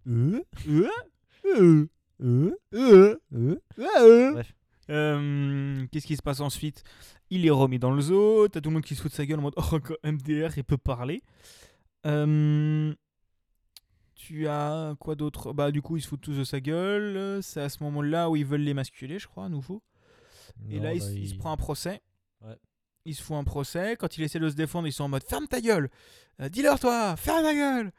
Euh, 0.08 0.40
Euh, 0.68 0.88
euh, 1.46 1.88
euh, 2.22 2.56
euh, 2.74 3.16
euh. 3.34 3.56
euh. 3.78 4.32
Bref. 4.32 4.54
Euh, 4.90 5.86
Qu'est-ce 5.90 6.06
qui 6.06 6.16
se 6.16 6.22
passe 6.22 6.40
ensuite? 6.40 6.82
Il 7.30 7.46
est 7.46 7.50
remis 7.50 7.78
dans 7.78 7.90
le 7.92 8.00
zoo. 8.00 8.48
T'as 8.48 8.60
tout 8.60 8.68
le 8.70 8.74
monde 8.74 8.84
qui 8.84 8.94
se 8.94 9.02
fout 9.02 9.10
de 9.10 9.16
sa 9.16 9.24
gueule 9.26 9.38
en 9.38 9.42
mode 9.42 9.54
Oh, 9.56 9.74
encore 9.74 9.96
MDR, 10.04 10.56
il 10.56 10.64
peut 10.64 10.76
parler. 10.76 11.22
Euh, 12.06 12.92
tu 14.14 14.46
as 14.48 14.94
quoi 15.00 15.14
d'autre? 15.14 15.52
Bah, 15.52 15.70
du 15.70 15.82
coup, 15.82 15.96
ils 15.96 16.02
se 16.02 16.08
foutent 16.08 16.20
tous 16.20 16.36
de 16.36 16.44
sa 16.44 16.60
gueule. 16.60 17.42
C'est 17.42 17.60
à 17.60 17.68
ce 17.68 17.82
moment-là 17.84 18.28
où 18.30 18.36
ils 18.36 18.44
veulent 18.44 18.60
l'émasculer, 18.62 19.18
je 19.18 19.26
crois, 19.26 19.44
à 19.46 19.48
nouveau. 19.48 19.82
Et 20.70 20.76
Non, 20.78 20.82
là, 20.84 20.94
il, 20.94 20.98
s- 20.98 21.12
il 21.16 21.28
se 21.28 21.34
prend 21.36 21.52
un 21.52 21.56
procès. 21.56 22.02
Ouais. 22.42 22.56
Il 23.04 23.14
se 23.14 23.22
fout 23.22 23.36
un 23.36 23.44
procès. 23.44 23.96
Quand 23.98 24.16
il 24.16 24.22
essaie 24.22 24.38
de 24.38 24.48
se 24.48 24.54
défendre, 24.54 24.86
ils 24.86 24.92
sont 24.92 25.04
en 25.04 25.08
mode 25.08 25.24
Ferme 25.24 25.46
ta 25.46 25.60
gueule 25.60 25.90
Euh, 26.40 26.48
Dis-leur, 26.48 26.78
toi 26.80 27.16
Ferme 27.16 27.42
ta 27.42 27.54
gueule 27.54 27.92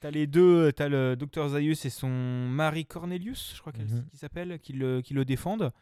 T'as 0.00 0.10
les 0.10 0.26
deux, 0.26 0.72
t'as 0.72 0.88
le 0.88 1.14
docteur 1.14 1.48
Zaius 1.50 1.84
et 1.84 1.90
son 1.90 2.08
mari 2.08 2.86
Cornelius, 2.86 3.52
je 3.54 3.60
crois 3.60 3.72
qu'elle 3.72 3.84
Mhm. 3.86 4.06
qui 4.10 4.16
s'appelle, 4.16 4.58
qui 4.60 4.72
le, 4.72 5.02
qui 5.02 5.12
le 5.12 5.26
défendent. 5.26 5.72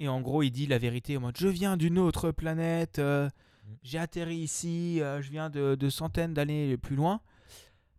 Et 0.00 0.08
en 0.08 0.20
gros, 0.20 0.42
il 0.42 0.50
dit 0.50 0.66
la 0.66 0.78
vérité 0.78 1.16
en 1.16 1.20
mode 1.20 1.36
Je 1.38 1.46
viens 1.46 1.76
d'une 1.76 1.98
autre 2.00 2.32
planète, 2.32 2.98
euh, 2.98 3.26
Mhm. 3.26 3.76
j'ai 3.84 3.98
atterri 3.98 4.36
ici, 4.38 5.00
euh, 5.00 5.22
je 5.22 5.30
viens 5.30 5.50
de, 5.50 5.76
de 5.76 5.88
centaines 5.90 6.34
d'années 6.34 6.76
plus 6.76 6.96
loin. 6.96 7.20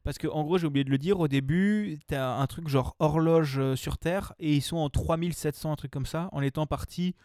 Parce 0.03 0.17
que, 0.17 0.27
en 0.27 0.43
gros, 0.43 0.57
j'ai 0.57 0.65
oublié 0.67 0.83
de 0.83 0.89
le 0.89 0.97
dire, 0.97 1.19
au 1.21 1.27
début, 1.29 1.99
t'as 2.07 2.35
un 2.37 2.47
truc 2.47 2.67
genre 2.67 2.95
horloge 2.99 3.59
euh, 3.59 3.75
sur 3.77 3.97
Terre, 3.97 4.33
et 4.39 4.53
ils 4.55 4.61
sont 4.61 4.77
en 4.77 4.89
3700, 4.89 5.71
un 5.71 5.75
truc 5.77 5.91
comme 5.91 6.05
ça, 6.05 6.27
en 6.33 6.41
étant 6.41 6.65
partis 6.65 7.15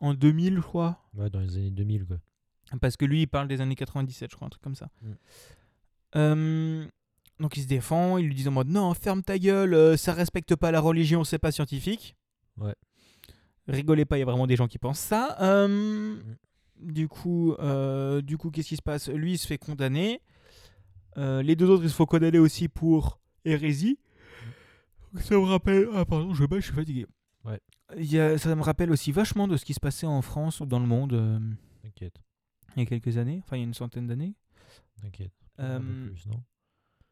en 0.00 0.14
2000, 0.14 0.56
je 0.56 0.60
crois. 0.60 1.04
Ouais, 1.14 1.30
dans 1.30 1.40
les 1.40 1.56
années 1.56 1.70
2000 1.70 2.06
quoi. 2.06 2.18
Parce 2.80 2.96
que 2.96 3.04
lui, 3.04 3.22
il 3.22 3.26
parle 3.26 3.48
des 3.48 3.60
années 3.60 3.74
97, 3.74 4.30
je 4.30 4.36
crois, 4.36 4.46
un 4.46 4.50
truc 4.50 4.62
comme 4.62 4.74
ça. 4.74 4.90
Mm. 5.00 5.12
Euh, 6.16 6.86
donc 7.40 7.56
il 7.56 7.62
se 7.62 7.68
défend, 7.68 8.18
il 8.18 8.26
lui 8.26 8.34
dit 8.34 8.48
en 8.48 8.52
mode 8.52 8.68
Non, 8.68 8.92
ferme 8.94 9.22
ta 9.22 9.38
gueule, 9.38 9.74
euh, 9.74 9.96
ça 9.96 10.12
respecte 10.12 10.56
pas 10.56 10.70
la 10.70 10.80
religion, 10.80 11.24
c'est 11.24 11.38
pas 11.38 11.52
scientifique. 11.52 12.16
Ouais. 12.56 12.74
Rigolez 13.68 14.04
pas, 14.04 14.16
il 14.16 14.20
y 14.20 14.22
a 14.22 14.26
vraiment 14.26 14.46
des 14.46 14.56
gens 14.56 14.66
qui 14.66 14.78
pensent 14.78 14.98
ça. 14.98 15.36
Euh, 15.40 16.16
Mm. 16.16 16.92
Du 16.92 17.08
coup, 17.08 17.54
euh, 17.58 18.20
du 18.22 18.38
coup 18.38 18.50
qu'est-ce 18.50 18.68
qui 18.68 18.76
se 18.76 18.82
passe? 18.82 19.08
Lui, 19.08 19.32
il 19.32 19.38
se 19.38 19.46
fait 19.46 19.58
condamner. 19.58 20.20
Les 21.16 21.56
deux 21.56 21.68
autres, 21.68 21.82
ils 21.82 21.90
se 21.90 21.96
font 21.96 22.06
condamner 22.06 22.38
aussi 22.38 22.68
pour 22.68 23.18
hérésie. 23.44 23.98
Ça 25.16 25.34
me 25.34 25.40
rappelle. 25.40 25.88
Ah, 25.92 26.04
pardon, 26.04 26.32
je 26.32 26.44
je 26.48 26.60
suis 26.60 26.72
fatigué. 26.72 27.06
Ouais. 27.48 27.60
Il 27.96 28.12
y 28.12 28.18
a- 28.20 28.36
ça 28.38 28.54
me 28.54 28.62
rappelle 28.62 28.90
aussi 28.90 29.12
vachement 29.12 29.48
de 29.48 29.56
ce 29.56 29.64
qui 29.64 29.74
se 29.74 29.80
passait 29.80 30.06
en 30.06 30.20
France 30.22 30.60
ou 30.60 30.66
dans 30.66 30.78
le 30.80 30.86
monde 30.86 31.12
euh, 31.14 31.38
T'inquiète, 31.82 32.20
il 32.76 32.80
y 32.80 32.82
a 32.82 32.86
quelques 32.86 33.16
années, 33.16 33.40
enfin 33.44 33.56
il 33.56 33.60
y 33.60 33.62
a 33.62 33.66
une 33.66 33.74
centaine 33.74 34.06
d'années. 34.06 34.34
t'inquiète. 35.00 35.32
Euh, 35.60 35.78
Un 35.78 35.80
peu 35.80 36.10
plus, 36.10 36.26
non? 36.26 36.42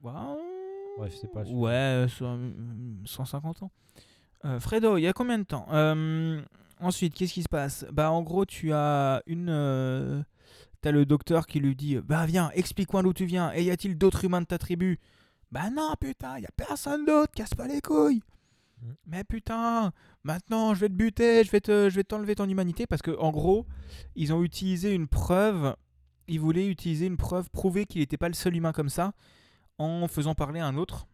Waouh. 0.03 0.39
Bref, 0.99 1.15
c'est 1.21 1.31
pas 1.33 1.45
sujet. 1.45 1.57
Ouais, 1.57 1.71
euh, 1.73 2.09
so- 2.09 2.25
euh, 2.27 2.53
150 3.05 3.63
ans. 3.63 3.71
Euh, 4.45 4.61
Fredo, 4.61 4.97
il 4.99 5.03
y 5.03 5.07
a 5.07 5.13
combien 5.13 5.39
de 5.39 5.45
temps? 5.45 5.67
Euh, 5.73 6.43
Ensuite, 6.79 7.15
qu'est-ce 7.15 7.33
qui 7.33 7.43
se 7.43 7.49
passe? 7.49 7.87
Bah, 7.91 8.11
en 8.11 8.23
gros, 8.23 8.45
tu 8.45 8.71
as 8.75 9.23
une. 9.27 9.49
euh, 9.49 10.23
T'as 10.83 10.91
le 10.93 11.07
docteur 11.07 11.47
qui 11.47 11.59
lui 11.59 11.75
dit 11.75 11.97
Bah, 11.97 12.27
viens, 12.27 12.51
explique-moi 12.55 13.03
d'où 13.03 13.15
tu 13.15 13.25
viens. 13.25 13.51
Et 13.55 13.65
y 13.65 13.71
a-t-il 13.71 13.97
d'autres 13.97 14.27
humains 14.27 14.43
de 14.43 14.47
ta 14.47 14.59
tribu? 14.59 15.01
Bah, 15.51 15.71
non, 15.71 15.95
putain, 15.99 16.39
y 16.39 16.45
a 16.45 16.51
personne 16.55 17.07
d'autre, 17.07 17.33
casse 17.33 17.55
pas 17.55 17.67
les 17.67 17.81
couilles. 17.81 18.21
Mm. 18.83 18.91
Mais 19.07 19.25
putain, 19.25 19.91
maintenant 20.27 20.75
je 20.75 20.81
vais 20.81 20.89
te 20.89 20.95
buter, 20.95 21.45
je 21.45 21.51
vais 21.51 22.05
t'enlever 22.05 22.35
ton 22.35 22.49
humanité 22.49 22.87
parce 22.87 23.01
que 23.01 23.17
en 23.19 23.31
gros, 23.31 23.65
ils 24.17 24.33
ont 24.35 24.43
utilisé 24.43 24.93
une 24.93 25.09
preuve. 25.09 25.75
Ils 26.29 26.41
voulaient 26.41 26.67
utiliser 26.67 27.07
une 27.07 27.17
preuve, 27.17 27.49
prouver 27.51 27.87
qu'il 27.87 28.01
n'était 28.01 28.17
pas 28.17 28.29
le 28.29 28.35
seul 28.35 28.57
humain 28.57 28.73
comme 28.73 28.89
ça, 28.89 29.13
en 29.79 30.09
faisant 30.09 30.35
parler 30.35 30.59
un 30.59 30.77
autre 30.77 31.07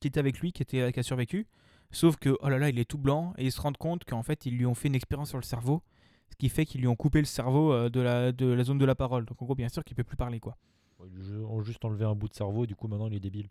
qui 0.00 0.08
était 0.08 0.18
avec 0.18 0.40
lui, 0.40 0.52
qui, 0.52 0.62
était, 0.62 0.92
qui 0.92 0.98
a 0.98 1.02
survécu. 1.04 1.46
Sauf 1.92 2.16
que, 2.16 2.36
oh 2.40 2.48
là 2.48 2.58
là, 2.58 2.68
il 2.68 2.78
est 2.78 2.84
tout 2.84 2.98
blanc 2.98 3.34
et 3.38 3.44
ils 3.44 3.52
se 3.52 3.60
rendent 3.60 3.76
compte 3.76 4.04
qu'en 4.04 4.24
fait, 4.24 4.44
ils 4.46 4.56
lui 4.56 4.66
ont 4.66 4.74
fait 4.74 4.88
une 4.88 4.96
expérience 4.96 5.28
sur 5.28 5.38
le 5.38 5.44
cerveau, 5.44 5.82
ce 6.30 6.36
qui 6.36 6.48
fait 6.48 6.64
qu'ils 6.64 6.80
lui 6.80 6.88
ont 6.88 6.96
coupé 6.96 7.20
le 7.20 7.26
cerveau 7.26 7.72
euh, 7.72 7.88
de, 7.88 8.00
la, 8.00 8.64
zone 8.64 8.78
de 8.78 8.84
la 8.84 8.96
parole. 8.96 9.26
Donc 9.26 9.40
en 9.40 9.44
gros, 9.44 9.54
bien 9.54 9.68
sûr 9.68 9.84
qu'il 9.84 9.94
peut 9.94 10.02
plus 10.02 10.16
parler, 10.16 10.40
quoi. 10.40 10.56
Ils 11.04 11.34
ont 11.36 11.62
juste 11.62 11.84
enlevé 11.84 12.04
un 12.04 12.14
bout 12.14 12.28
de 12.28 12.34
cerveau, 12.34 12.66
du 12.66 12.74
coup 12.74 12.88
maintenant 12.88 13.08
il 13.08 13.14
est 13.14 13.20
débile. 13.20 13.48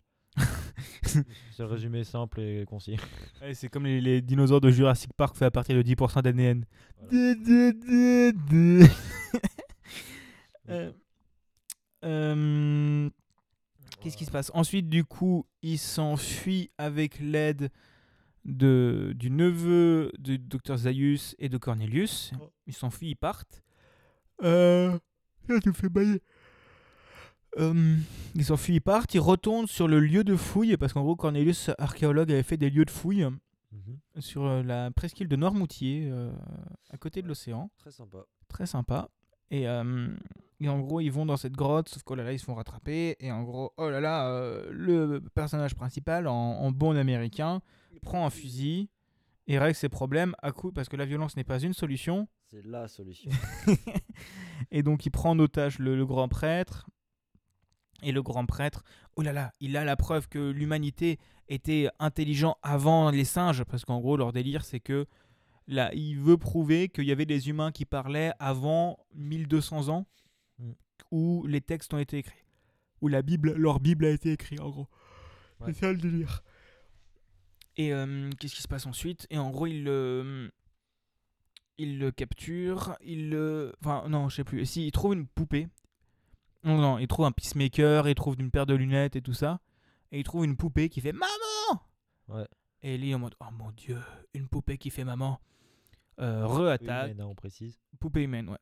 C'est 1.02 1.24
le 1.58 1.64
résumé 1.66 2.04
simple 2.04 2.40
et 2.40 2.64
concis. 2.66 2.96
Ouais, 3.40 3.54
c'est 3.54 3.68
comme 3.68 3.84
les, 3.84 4.00
les 4.00 4.20
dinosaures 4.22 4.60
de 4.60 4.70
Jurassic 4.70 5.12
Park 5.16 5.36
fait 5.36 5.44
à 5.44 5.50
partir 5.50 5.76
de 5.76 5.82
10% 5.82 6.22
d'ADN. 6.22 6.64
Euh, 10.68 10.92
euh, 12.04 13.10
Qu'est-ce 14.00 14.16
qui 14.16 14.24
se 14.24 14.30
passe? 14.30 14.50
Ensuite, 14.54 14.88
du 14.88 15.04
coup, 15.04 15.44
il 15.62 15.78
s'enfuit 15.78 16.70
avec 16.78 17.18
l'aide 17.18 17.70
de, 18.44 19.12
du 19.16 19.30
neveu 19.30 20.12
de 20.18 20.36
Dr 20.36 20.76
Zaius 20.76 21.34
et 21.38 21.48
de 21.48 21.56
Cornelius. 21.58 22.32
Ils 22.66 22.74
s'enfuient, 22.74 23.10
ils 23.10 23.16
partent. 23.16 23.62
Euh, 24.42 24.98
ça 25.48 25.60
te 25.60 25.72
fait 25.72 25.88
bailler. 25.88 26.22
Euh, 27.58 27.96
ils 28.34 28.44
s'enfuient, 28.44 28.74
ils 28.76 28.80
partent, 28.80 29.14
ils 29.14 29.20
retournent 29.20 29.66
sur 29.66 29.86
le 29.88 30.00
lieu 30.00 30.24
de 30.24 30.36
fouille, 30.36 30.76
parce 30.76 30.92
qu'en 30.92 31.02
gros, 31.02 31.16
Cornelius, 31.16 31.70
archéologue, 31.78 32.30
avait 32.32 32.42
fait 32.42 32.56
des 32.56 32.70
lieux 32.70 32.84
de 32.84 32.90
fouille 32.90 33.26
Mhm. 33.72 33.98
sur 34.20 34.44
euh, 34.44 34.62
la 34.62 34.90
presqu'île 34.90 35.28
de 35.28 35.36
Noirmoutier, 35.36 36.06
euh, 36.10 36.30
à 36.90 36.98
côté 36.98 37.22
de 37.22 37.28
l'océan. 37.28 37.70
Très 37.78 37.90
sympa. 37.90 38.18
Très 38.48 38.66
sympa. 38.66 39.08
Et, 39.50 39.66
euh, 39.66 40.08
et 40.60 40.68
en 40.68 40.78
gros, 40.80 41.00
ils 41.00 41.10
vont 41.10 41.24
dans 41.24 41.38
cette 41.38 41.54
grotte, 41.54 41.88
sauf 41.88 42.02
que 42.02 42.12
oh 42.12 42.16
là 42.16 42.22
là, 42.24 42.32
ils 42.34 42.38
se 42.38 42.44
font 42.44 42.54
rattraper. 42.54 43.16
Et 43.20 43.32
en 43.32 43.42
gros, 43.44 43.72
oh 43.78 43.88
là 43.88 44.00
là, 44.00 44.28
euh, 44.28 44.68
le 44.72 45.22
personnage 45.34 45.74
principal, 45.74 46.26
en, 46.26 46.34
en 46.34 46.70
bon 46.70 46.96
américain, 46.98 47.62
prend 48.02 48.26
un 48.26 48.30
fusil 48.30 48.90
et 49.46 49.58
règle 49.58 49.74
ses 49.74 49.88
problèmes 49.88 50.34
à 50.42 50.52
coup, 50.52 50.70
parce 50.70 50.88
que 50.90 50.96
la 50.96 51.06
violence 51.06 51.36
n'est 51.38 51.44
pas 51.44 51.58
une 51.58 51.72
solution. 51.72 52.28
C'est 52.50 52.64
la 52.66 52.88
solution. 52.88 53.30
et 54.70 54.82
donc, 54.82 55.06
il 55.06 55.10
prend 55.10 55.30
en 55.30 55.38
otage 55.38 55.78
le, 55.78 55.96
le 55.96 56.06
grand 56.06 56.28
prêtre. 56.28 56.88
Et 58.02 58.12
le 58.12 58.22
grand 58.22 58.46
prêtre, 58.46 58.82
oh 59.16 59.22
là 59.22 59.32
là, 59.32 59.52
il 59.60 59.76
a 59.76 59.84
la 59.84 59.96
preuve 59.96 60.28
que 60.28 60.50
l'humanité 60.50 61.18
était 61.48 61.88
intelligent 61.98 62.56
avant 62.62 63.10
les 63.10 63.24
singes, 63.24 63.64
parce 63.64 63.84
qu'en 63.84 64.00
gros, 64.00 64.16
leur 64.16 64.32
délire, 64.32 64.64
c'est 64.64 64.80
que 64.80 65.06
là, 65.68 65.90
il 65.94 66.18
veut 66.18 66.36
prouver 66.36 66.88
qu'il 66.88 67.04
y 67.04 67.12
avait 67.12 67.26
des 67.26 67.48
humains 67.48 67.70
qui 67.72 67.84
parlaient 67.84 68.32
avant 68.38 68.98
1200 69.14 69.88
ans, 69.88 70.06
Mm. 70.58 70.72
où 71.10 71.46
les 71.46 71.60
textes 71.60 71.94
ont 71.94 71.98
été 71.98 72.18
écrits, 72.18 72.44
où 73.00 73.08
la 73.08 73.22
Bible, 73.22 73.52
leur 73.54 73.80
Bible 73.80 74.04
a 74.04 74.10
été 74.10 74.32
écrite, 74.32 74.60
en 74.60 74.70
gros. 74.70 74.88
Ouais. 75.60 75.72
C'est 75.72 75.80
ça 75.80 75.92
le 75.92 75.98
délire. 75.98 76.42
Et 77.76 77.92
euh, 77.92 78.30
qu'est-ce 78.38 78.54
qui 78.54 78.62
se 78.62 78.68
passe 78.68 78.86
ensuite? 78.86 79.26
Et 79.30 79.38
en 79.38 79.50
gros, 79.50 79.66
il 79.66 79.82
le, 79.84 80.50
il 81.78 81.98
le 81.98 82.10
capture, 82.10 82.96
il 83.02 83.30
le, 83.30 83.74
enfin 83.80 84.08
non, 84.08 84.28
je 84.28 84.36
sais 84.36 84.44
plus. 84.44 84.66
Si, 84.66 84.86
il 84.86 84.92
trouve 84.92 85.14
une 85.14 85.26
poupée. 85.26 85.68
Non, 86.64 86.76
non, 86.78 86.98
il 86.98 87.08
trouve 87.08 87.24
un 87.26 87.32
peacemaker, 87.32 88.08
il 88.08 88.14
trouve 88.14 88.36
une 88.38 88.50
paire 88.50 88.66
de 88.66 88.74
lunettes 88.74 89.16
et 89.16 89.22
tout 89.22 89.34
ça, 89.34 89.60
et 90.12 90.20
il 90.20 90.24
trouve 90.24 90.44
une 90.44 90.56
poupée 90.56 90.88
qui 90.88 91.00
fait 91.00 91.12
maman. 91.12 91.82
Ouais. 92.28 92.46
Et 92.82 92.98
lui 92.98 93.14
en 93.14 93.18
mode 93.18 93.34
oh 93.40 93.44
mon 93.52 93.70
dieu, 93.72 93.98
une 94.34 94.48
poupée 94.48 94.78
qui 94.78 94.90
fait 94.90 95.04
maman. 95.04 95.40
Euh, 96.20 96.46
re-attaque. 96.46 97.10
Humaine, 97.12 97.20
hein, 97.20 97.26
on 97.28 97.34
précise. 97.34 97.78
Poupée 97.98 98.22
humaine, 98.22 98.48
ouais. 98.48 98.58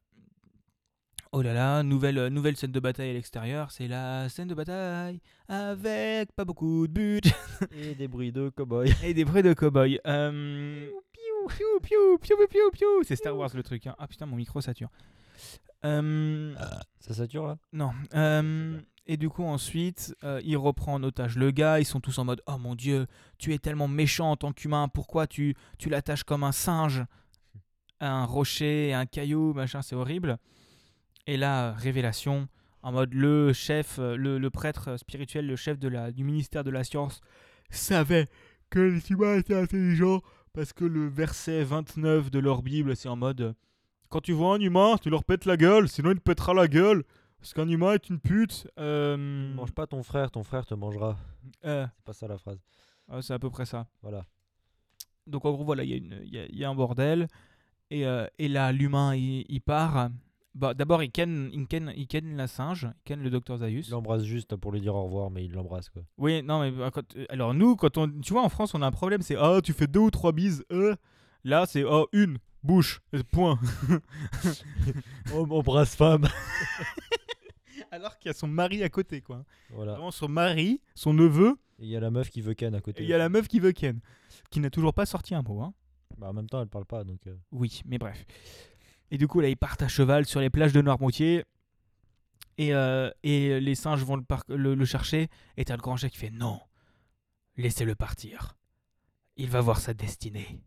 Oh 1.33 1.43
là 1.43 1.53
là, 1.53 1.83
nouvelle, 1.83 2.19
euh, 2.19 2.29
nouvelle 2.31 2.57
scène 2.57 2.73
de 2.73 2.81
bataille 2.81 3.11
à 3.11 3.13
l'extérieur. 3.13 3.71
C'est 3.71 3.87
la 3.87 4.29
scène 4.29 4.49
de 4.49 4.55
bataille 4.55 5.21
avec 5.49 6.33
pas 6.33 6.45
beaucoup 6.45 6.89
de 6.89 6.93
buts 6.93 7.21
Et 7.73 7.95
des 7.95 8.09
bruits 8.09 8.33
de 8.33 8.49
cow-boy. 8.49 8.93
et 9.05 9.15
des 9.15 9.25
bruits 9.25 9.43
de 9.43 9.53
cow-boy. 9.53 10.01
Euh... 10.07 10.89
Piou, 11.13 11.49
piou, 11.49 11.79
piou, 11.81 12.19
piou, 12.19 12.37
piou, 12.49 12.71
piou. 12.73 13.03
C'est 13.05 13.15
Star 13.17 13.37
Wars 13.37 13.51
le 13.55 13.63
truc. 13.63 13.87
hein. 13.87 13.95
Ah 13.99 14.09
putain, 14.09 14.27
mon 14.27 14.37
micro 14.37 14.61
sature. 14.61 14.91
Euh, 15.85 16.55
Ça 17.01 17.15
sature 17.15 17.47
là? 17.47 17.59
Non. 17.73 17.93
euh, 18.15 18.79
et 19.07 19.17
du 19.17 19.29
coup, 19.29 19.43
ensuite, 19.45 20.15
euh, 20.25 20.41
il 20.45 20.57
reprend 20.57 20.95
en 20.95 21.03
otage 21.03 21.37
le 21.37 21.51
gars. 21.51 21.81
Ils 21.81 21.85
sont 21.85 22.01
tous 22.01 22.19
en 22.19 22.25
mode 22.25 22.43
Oh 22.47 22.59
mon 22.59 22.75
dieu, 22.75 23.07
tu 23.39 23.53
es 23.55 23.59
tellement 23.59 23.89
méchant 23.89 24.31
en 24.31 24.37
tant 24.37 24.53
qu'humain. 24.53 24.89
Pourquoi 24.89 25.27
tu, 25.27 25.57
tu 25.79 25.89
l'attaches 25.89 26.23
comme 26.25 26.45
un 26.45 26.53
singe 26.53 27.03
à 27.99 28.11
un 28.13 28.25
rocher, 28.25 28.93
à 28.93 29.01
un 29.01 29.07
caillou, 29.07 29.53
machin, 29.53 29.83
c'est 29.83 29.97
horrible. 29.97 30.39
Et 31.27 31.37
là, 31.37 31.73
révélation, 31.73 32.49
en 32.83 32.93
mode 32.93 33.13
le 33.15 33.53
chef, 33.53 33.99
le, 33.99 34.39
le 34.39 34.51
prêtre 34.51 34.97
spirituel, 34.97 35.47
le 35.47 35.57
chef 35.57 35.79
de 35.79 35.89
la, 35.89 36.11
du 36.13 36.25
ministère 36.25 36.65
de 36.65 36.71
la 36.71 36.85
science, 36.85 37.21
savait 37.71 38.29
que 38.71 38.79
les 38.81 39.11
humains 39.11 39.37
étaient 39.37 39.57
intelligents 39.61 40.23
parce 40.53 40.73
que 40.73 40.85
le 40.85 41.09
verset 41.09 41.63
29 41.65 42.31
de 42.31 42.39
leur 42.39 42.63
Bible, 42.63 42.97
c'est 42.97 43.09
en 43.09 43.17
mode 43.17 43.55
Quand 44.11 44.21
tu 44.21 44.33
vois 44.33 44.57
un 44.57 44.61
humain, 44.61 44.97
tu 45.01 45.09
leur 45.09 45.25
pètes 45.25 45.45
la 45.47 45.57
gueule, 45.57 45.89
sinon 45.89 46.11
il 46.11 46.17
te 46.17 46.21
pètera 46.23 46.53
la 46.53 46.69
gueule. 46.69 47.05
Parce 47.41 47.55
qu'un 47.55 47.69
humain 47.69 47.95
est 47.95 48.09
une 48.11 48.21
pute. 48.21 48.69
Euh, 48.79 49.55
Mange 49.55 49.73
pas 49.73 49.87
ton 49.87 50.03
frère, 50.03 50.31
ton 50.31 50.43
frère 50.43 50.67
te 50.67 50.75
mangera. 50.75 51.17
euh, 51.65 51.87
C'est 51.97 52.05
pas 52.05 52.13
ça 52.13 52.29
la 52.29 52.37
phrase. 52.37 52.61
c'est 53.23 53.33
à 53.33 53.39
peu 53.39 53.49
près 53.51 53.65
ça. 53.65 53.87
Voilà. 54.03 54.27
Donc 55.27 55.45
en 55.45 55.53
gros, 55.53 55.65
voilà, 55.65 55.85
il 55.85 55.91
y, 55.91 55.95
a 55.95 55.97
une- 55.97 56.21
il 56.25 56.35
y 56.35 56.39
a- 56.39 56.47
il 56.47 56.59
y 56.59 56.65
a 56.65 56.69
un 56.69 56.75
bordel. 56.75 57.29
Et, 57.91 58.05
euh, 58.07 58.27
et 58.39 58.49
là, 58.49 58.73
l'humain, 58.73 59.15
il, 59.15 59.47
il 59.49 59.61
part. 59.61 60.11
Bah, 60.55 60.75
D'abord, 60.75 61.03
il 61.03 61.11
ken, 61.13 61.49
il, 61.53 61.67
ken, 61.69 61.93
il 61.97 62.07
ken 62.09 62.37
la 62.37 62.47
singe, 62.49 62.85
il 62.93 63.03
ken 63.05 63.23
le 63.23 63.31
docteur 63.31 63.59
Zaius. 63.59 63.87
Il 63.89 63.93
l'embrasse 63.93 64.25
juste 64.25 64.57
pour 64.57 64.73
lui 64.73 64.81
dire 64.81 64.95
au 64.95 65.05
revoir, 65.05 65.31
mais 65.31 65.45
il 65.45 65.53
l'embrasse 65.53 65.89
quoi. 65.89 66.03
Oui, 66.19 66.43
non, 66.43 66.61
mais 66.61 66.73
bah, 66.73 66.91
quand- 66.93 67.17
euh, 67.17 67.25
alors 67.31 67.55
nous, 67.55 67.77
quand 67.77 67.97
on, 67.97 68.09
tu 68.21 68.33
vois, 68.33 68.43
en 68.43 68.49
France, 68.49 68.75
on 68.75 68.83
a 68.83 68.87
un 68.87 68.91
problème, 68.91 69.23
c'est 69.23 69.37
ah, 69.37 69.61
tu 69.63 69.73
fais 69.73 69.87
deux 69.87 70.01
ou 70.01 70.11
trois 70.11 70.33
bises, 70.33 70.65
euh. 70.73 70.95
Là, 71.45 71.65
c'est 71.67 71.85
oh, 71.85 72.07
une, 72.13 72.37
bouche, 72.63 73.01
point. 73.31 73.59
Oh, 75.35 75.47
embrasse 75.51 75.95
femme 75.97 76.27
Alors 77.93 78.19
qu'il 78.19 78.29
y 78.29 78.31
a 78.31 78.35
son 78.35 78.47
mari 78.49 78.83
à 78.83 78.89
côté, 78.89 79.21
quoi. 79.21 79.45
Voilà. 79.71 79.93
Vraiment, 79.93 80.11
son 80.11 80.29
mari, 80.29 80.81
son 80.95 81.13
neveu, 81.15 81.57
Et 81.79 81.85
il 81.85 81.89
y 81.89 81.97
a 81.97 82.01
la 82.01 82.11
meuf 82.11 82.31
qui 82.31 82.41
veut 82.41 82.55
Ken 82.55 82.75
à 82.75 82.81
côté. 82.81 83.03
il 83.03 83.09
y 83.09 83.15
a 83.15 83.19
la 83.19 83.29
meuf 83.29 83.49
qui 83.49 83.59
veut 83.61 83.73
ken, 83.73 84.01
qui 84.51 84.61
n'a 84.61 84.71
toujours 84.71 84.95
pas 84.95 85.07
sorti 85.07 85.35
un 85.35 85.43
mot, 85.43 85.61
hein. 85.63 85.75
Bah, 86.19 86.29
en 86.29 86.33
même 86.33 86.49
temps, 86.49 86.61
elle 86.61 86.69
parle 86.69 86.85
pas 86.87 87.05
donc. 87.05 87.27
euh, 87.27 87.37
Oui, 87.53 87.83
mais 87.87 87.99
bref. 87.99 88.25
Et 89.11 89.19
du 89.19 89.27
coup, 89.27 89.41
là, 89.41 89.49
ils 89.49 89.57
partent 89.57 89.83
à 89.83 89.89
cheval 89.89 90.27
sur 90.27 90.41
les 90.41 90.51
plages 90.51 90.73
de 90.73 90.81
Noirmoutier. 90.83 91.45
Et, 92.59 92.75
euh, 92.75 93.11
et 93.23 93.59
les 93.61 93.75
singes 93.75 94.05
vont 94.05 94.17
le, 94.17 94.25
le, 94.49 94.75
le 94.75 94.85
chercher. 94.85 95.29
Et 95.57 95.65
t'as 95.65 95.77
le 95.77 95.81
grand 95.83 95.97
chef 95.97 96.11
qui 96.13 96.19
fait 96.19 96.31
non, 96.31 96.61
laissez-le 97.57 97.95
partir. 97.95 98.57
Il 99.37 99.49
va 99.49 99.61
voir 99.61 99.79
sa 99.81 99.95
destinée. 99.95 100.61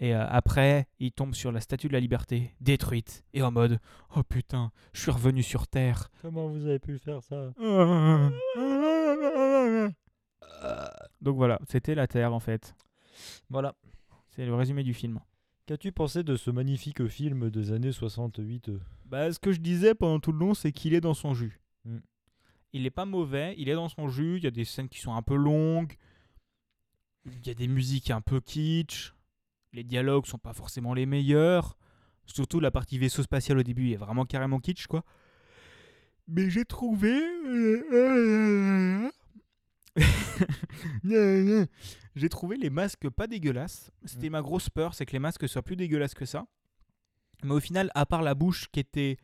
Et 0.00 0.14
euh, 0.14 0.24
après, 0.28 0.86
il 1.00 1.12
tombe 1.12 1.34
sur 1.34 1.50
la 1.50 1.60
statue 1.60 1.88
de 1.88 1.92
la 1.92 2.00
liberté, 2.00 2.54
détruite. 2.60 3.24
Et 3.34 3.42
en 3.42 3.50
mode 3.50 3.80
oh 4.16 4.22
putain, 4.22 4.70
je 4.92 5.02
suis 5.02 5.10
revenu 5.10 5.42
sur 5.42 5.66
Terre. 5.66 6.10
Comment 6.22 6.48
vous 6.48 6.66
avez 6.66 6.78
pu 6.78 6.98
faire 6.98 7.22
ça? 7.22 7.52
Donc 11.20 11.36
voilà, 11.36 11.58
c'était 11.68 11.96
la 11.96 12.06
Terre 12.06 12.32
en 12.32 12.40
fait. 12.40 12.74
Voilà. 13.50 13.74
C'est 14.28 14.46
le 14.46 14.54
résumé 14.54 14.84
du 14.84 14.94
film. 14.94 15.20
Qu'as-tu 15.66 15.90
pensé 15.90 16.22
de 16.22 16.36
ce 16.36 16.50
magnifique 16.50 17.06
film 17.08 17.50
des 17.50 17.72
années 17.72 17.92
68 17.92 18.68
euh? 18.68 18.80
Bah, 19.04 19.32
ce 19.32 19.38
que 19.38 19.52
je 19.52 19.60
disais 19.60 19.94
pendant 19.94 20.20
tout 20.20 20.32
le 20.32 20.38
long, 20.38 20.54
c'est 20.54 20.72
qu'il 20.72 20.94
est 20.94 21.00
dans 21.00 21.14
son 21.14 21.34
jus. 21.34 21.60
Mm. 21.84 21.98
Il 22.72 22.86
est 22.86 22.90
pas 22.90 23.04
mauvais, 23.04 23.54
il 23.58 23.68
est 23.68 23.74
dans 23.74 23.88
son 23.88 24.08
jus. 24.08 24.36
Il 24.36 24.44
y 24.44 24.46
a 24.46 24.52
des 24.52 24.64
scènes 24.64 24.88
qui 24.88 25.00
sont 25.00 25.14
un 25.14 25.22
peu 25.22 25.34
longues. 25.34 25.94
Il 27.26 27.46
y 27.46 27.50
a 27.50 27.54
des 27.54 27.68
musiques 27.68 28.10
un 28.10 28.20
peu 28.20 28.40
kitsch. 28.40 29.12
Les 29.72 29.84
dialogues 29.84 30.26
sont 30.26 30.38
pas 30.38 30.52
forcément 30.52 30.94
les 30.94 31.06
meilleurs. 31.06 31.76
Surtout 32.26 32.60
la 32.60 32.70
partie 32.70 32.98
vaisseau 32.98 33.22
spatial 33.22 33.58
au 33.58 33.62
début 33.62 33.92
est 33.92 33.96
vraiment 33.96 34.24
carrément 34.24 34.58
kitsch, 34.60 34.86
quoi. 34.86 35.04
Mais 36.26 36.50
j'ai 36.50 36.64
trouvé. 36.64 37.18
j'ai 42.14 42.28
trouvé 42.28 42.56
les 42.56 42.70
masques 42.70 43.08
pas 43.08 43.26
dégueulasses. 43.26 43.90
C'était 44.04 44.28
ma 44.28 44.42
grosse 44.42 44.68
peur, 44.68 44.94
c'est 44.94 45.06
que 45.06 45.12
les 45.12 45.18
masques 45.18 45.48
soient 45.48 45.62
plus 45.62 45.76
dégueulasses 45.76 46.14
que 46.14 46.26
ça. 46.26 46.46
Mais 47.44 47.54
au 47.54 47.60
final, 47.60 47.90
à 47.94 48.04
part 48.04 48.22
la 48.22 48.34
bouche 48.34 48.68
qui 48.70 48.80
était 48.80 49.16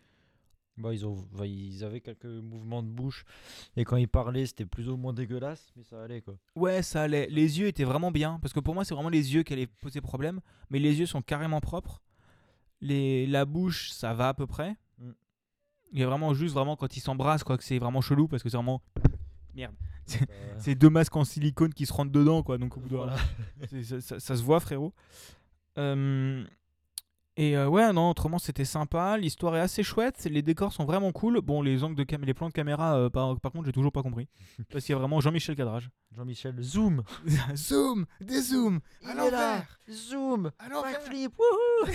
Bah, 0.76 0.92
ils, 0.92 1.06
ont, 1.06 1.24
bah, 1.32 1.46
ils 1.46 1.84
avaient 1.84 2.00
quelques 2.00 2.24
mouvements 2.24 2.82
de 2.82 2.88
bouche. 2.88 3.24
Et 3.76 3.84
quand 3.84 3.96
ils 3.96 4.08
parlaient, 4.08 4.44
c'était 4.46 4.66
plus 4.66 4.88
ou 4.88 4.96
moins 4.96 5.12
dégueulasse, 5.12 5.72
mais 5.76 5.84
ça 5.84 6.02
allait 6.02 6.20
quoi. 6.20 6.34
Ouais, 6.56 6.82
ça 6.82 7.02
allait. 7.02 7.28
Les 7.30 7.60
yeux 7.60 7.68
étaient 7.68 7.84
vraiment 7.84 8.10
bien. 8.10 8.38
Parce 8.40 8.52
que 8.52 8.58
pour 8.60 8.74
moi, 8.74 8.84
c'est 8.84 8.94
vraiment 8.94 9.08
les 9.08 9.34
yeux 9.34 9.44
qui 9.44 9.52
allaient 9.52 9.68
poser 9.68 10.00
problème. 10.00 10.40
Mais 10.70 10.80
les 10.80 10.98
yeux 10.98 11.06
sont 11.06 11.22
carrément 11.22 11.60
propres. 11.60 12.02
Les... 12.80 13.26
La 13.28 13.44
bouche, 13.44 13.90
ça 13.92 14.14
va 14.14 14.28
à 14.30 14.34
peu 14.34 14.46
près. 14.48 14.76
Mm. 14.98 15.10
Il 15.92 16.00
y 16.00 16.02
a 16.02 16.06
vraiment 16.08 16.34
juste 16.34 16.54
vraiment 16.54 16.74
quand 16.76 16.96
ils 16.96 17.00
s'embrassent, 17.00 17.44
quoi, 17.44 17.56
que 17.56 17.62
c'est 17.64 17.78
vraiment 17.78 18.00
chelou. 18.00 18.26
Parce 18.26 18.42
que 18.42 18.48
c'est 18.48 18.56
vraiment. 18.56 18.82
Merde. 19.54 19.74
Euh, 20.20 20.54
C'est 20.58 20.74
deux 20.74 20.90
masques 20.90 21.14
en 21.16 21.24
silicone 21.24 21.72
qui 21.72 21.87
se 21.87 21.92
rentrent 21.92 22.10
dedans, 22.12 22.42
quoi. 22.42 22.58
Donc 22.58 22.76
au 22.76 22.80
bout 22.80 22.88
d'un 22.88 22.96
voilà. 22.96 23.16
Ça- 24.00 24.18
ça 24.18 24.37
se 24.37 24.42
voit, 24.42 24.58
frérot. 24.60 24.92
Euh, 25.78 26.44
et 27.36 27.56
euh, 27.56 27.68
ouais, 27.68 27.92
non, 27.92 28.10
autrement, 28.10 28.38
c'était 28.38 28.64
sympa. 28.64 29.16
L'histoire 29.16 29.56
est 29.56 29.60
assez 29.60 29.82
chouette. 29.82 30.24
Les 30.24 30.42
décors 30.42 30.72
sont 30.72 30.84
vraiment 30.84 31.10
cool. 31.12 31.40
Bon, 31.40 31.62
les 31.62 31.82
angles 31.82 31.96
de 31.96 32.04
cam 32.04 32.22
les 32.24 32.34
plans 32.34 32.48
de 32.48 32.52
caméra, 32.52 32.96
euh, 32.96 33.10
par, 33.10 33.38
par 33.40 33.52
contre, 33.52 33.66
j'ai 33.66 33.72
toujours 33.72 33.92
pas 33.92 34.02
compris. 34.02 34.28
Parce 34.70 34.84
qu'il 34.84 34.92
y 34.92 34.96
a 34.96 34.98
vraiment 34.98 35.20
Jean-Michel 35.20 35.56
Cadrage. 35.56 35.90
Jean-Michel, 36.12 36.60
zoom 36.62 37.02
zoom, 37.56 38.06
des 38.20 38.40
zooms, 38.40 38.80
Il 39.02 39.10
est 39.10 39.30
là 39.30 39.64
Zoom 39.90 40.50
à 40.58 40.68
l'envers. 40.68 40.92
Backflip 40.92 41.32
wouhou 41.38 41.92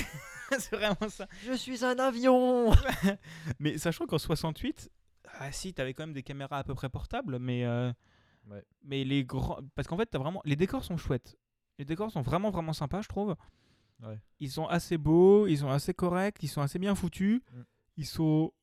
c'est 0.57 0.75
vraiment 0.75 1.09
ça. 1.09 1.27
Je 1.45 1.53
suis 1.53 1.85
un 1.85 1.97
avion 1.99 2.71
Mais 3.59 3.77
sachant 3.77 4.07
qu'en 4.07 4.17
68, 4.17 4.89
Ah 5.39 5.51
si, 5.51 5.73
t'avais 5.75 5.93
quand 5.93 6.03
même 6.03 6.13
des 6.13 6.23
caméras 6.23 6.57
à 6.57 6.63
peu 6.63 6.73
près 6.73 6.89
portables, 6.89 7.37
mais. 7.39 7.65
euh, 7.65 7.91
Ouais. 8.49 8.63
Mais 8.83 9.03
les 9.03 9.23
grands. 9.25 9.59
Parce 9.75 9.87
qu'en 9.87 9.97
fait, 9.97 10.07
t'as 10.07 10.17
vraiment. 10.17 10.41
Les 10.43 10.55
décors 10.55 10.83
sont 10.83 10.97
chouettes. 10.97 11.37
Les 11.77 11.85
décors 11.85 12.09
sont 12.09 12.21
vraiment, 12.21 12.49
vraiment 12.49 12.73
sympas, 12.73 13.01
je 13.01 13.07
trouve. 13.07 13.35
Ouais. 14.01 14.19
Ils 14.39 14.49
sont 14.51 14.65
assez 14.67 14.97
beaux, 14.97 15.45
ils 15.47 15.57
sont 15.57 15.69
assez 15.69 15.93
corrects, 15.93 16.37
ils 16.41 16.47
sont 16.47 16.61
assez 16.61 16.79
bien 16.79 16.95
foutus. 16.95 17.41
Mm. 17.51 17.61
Ils 17.97 18.05
sont. 18.05 18.53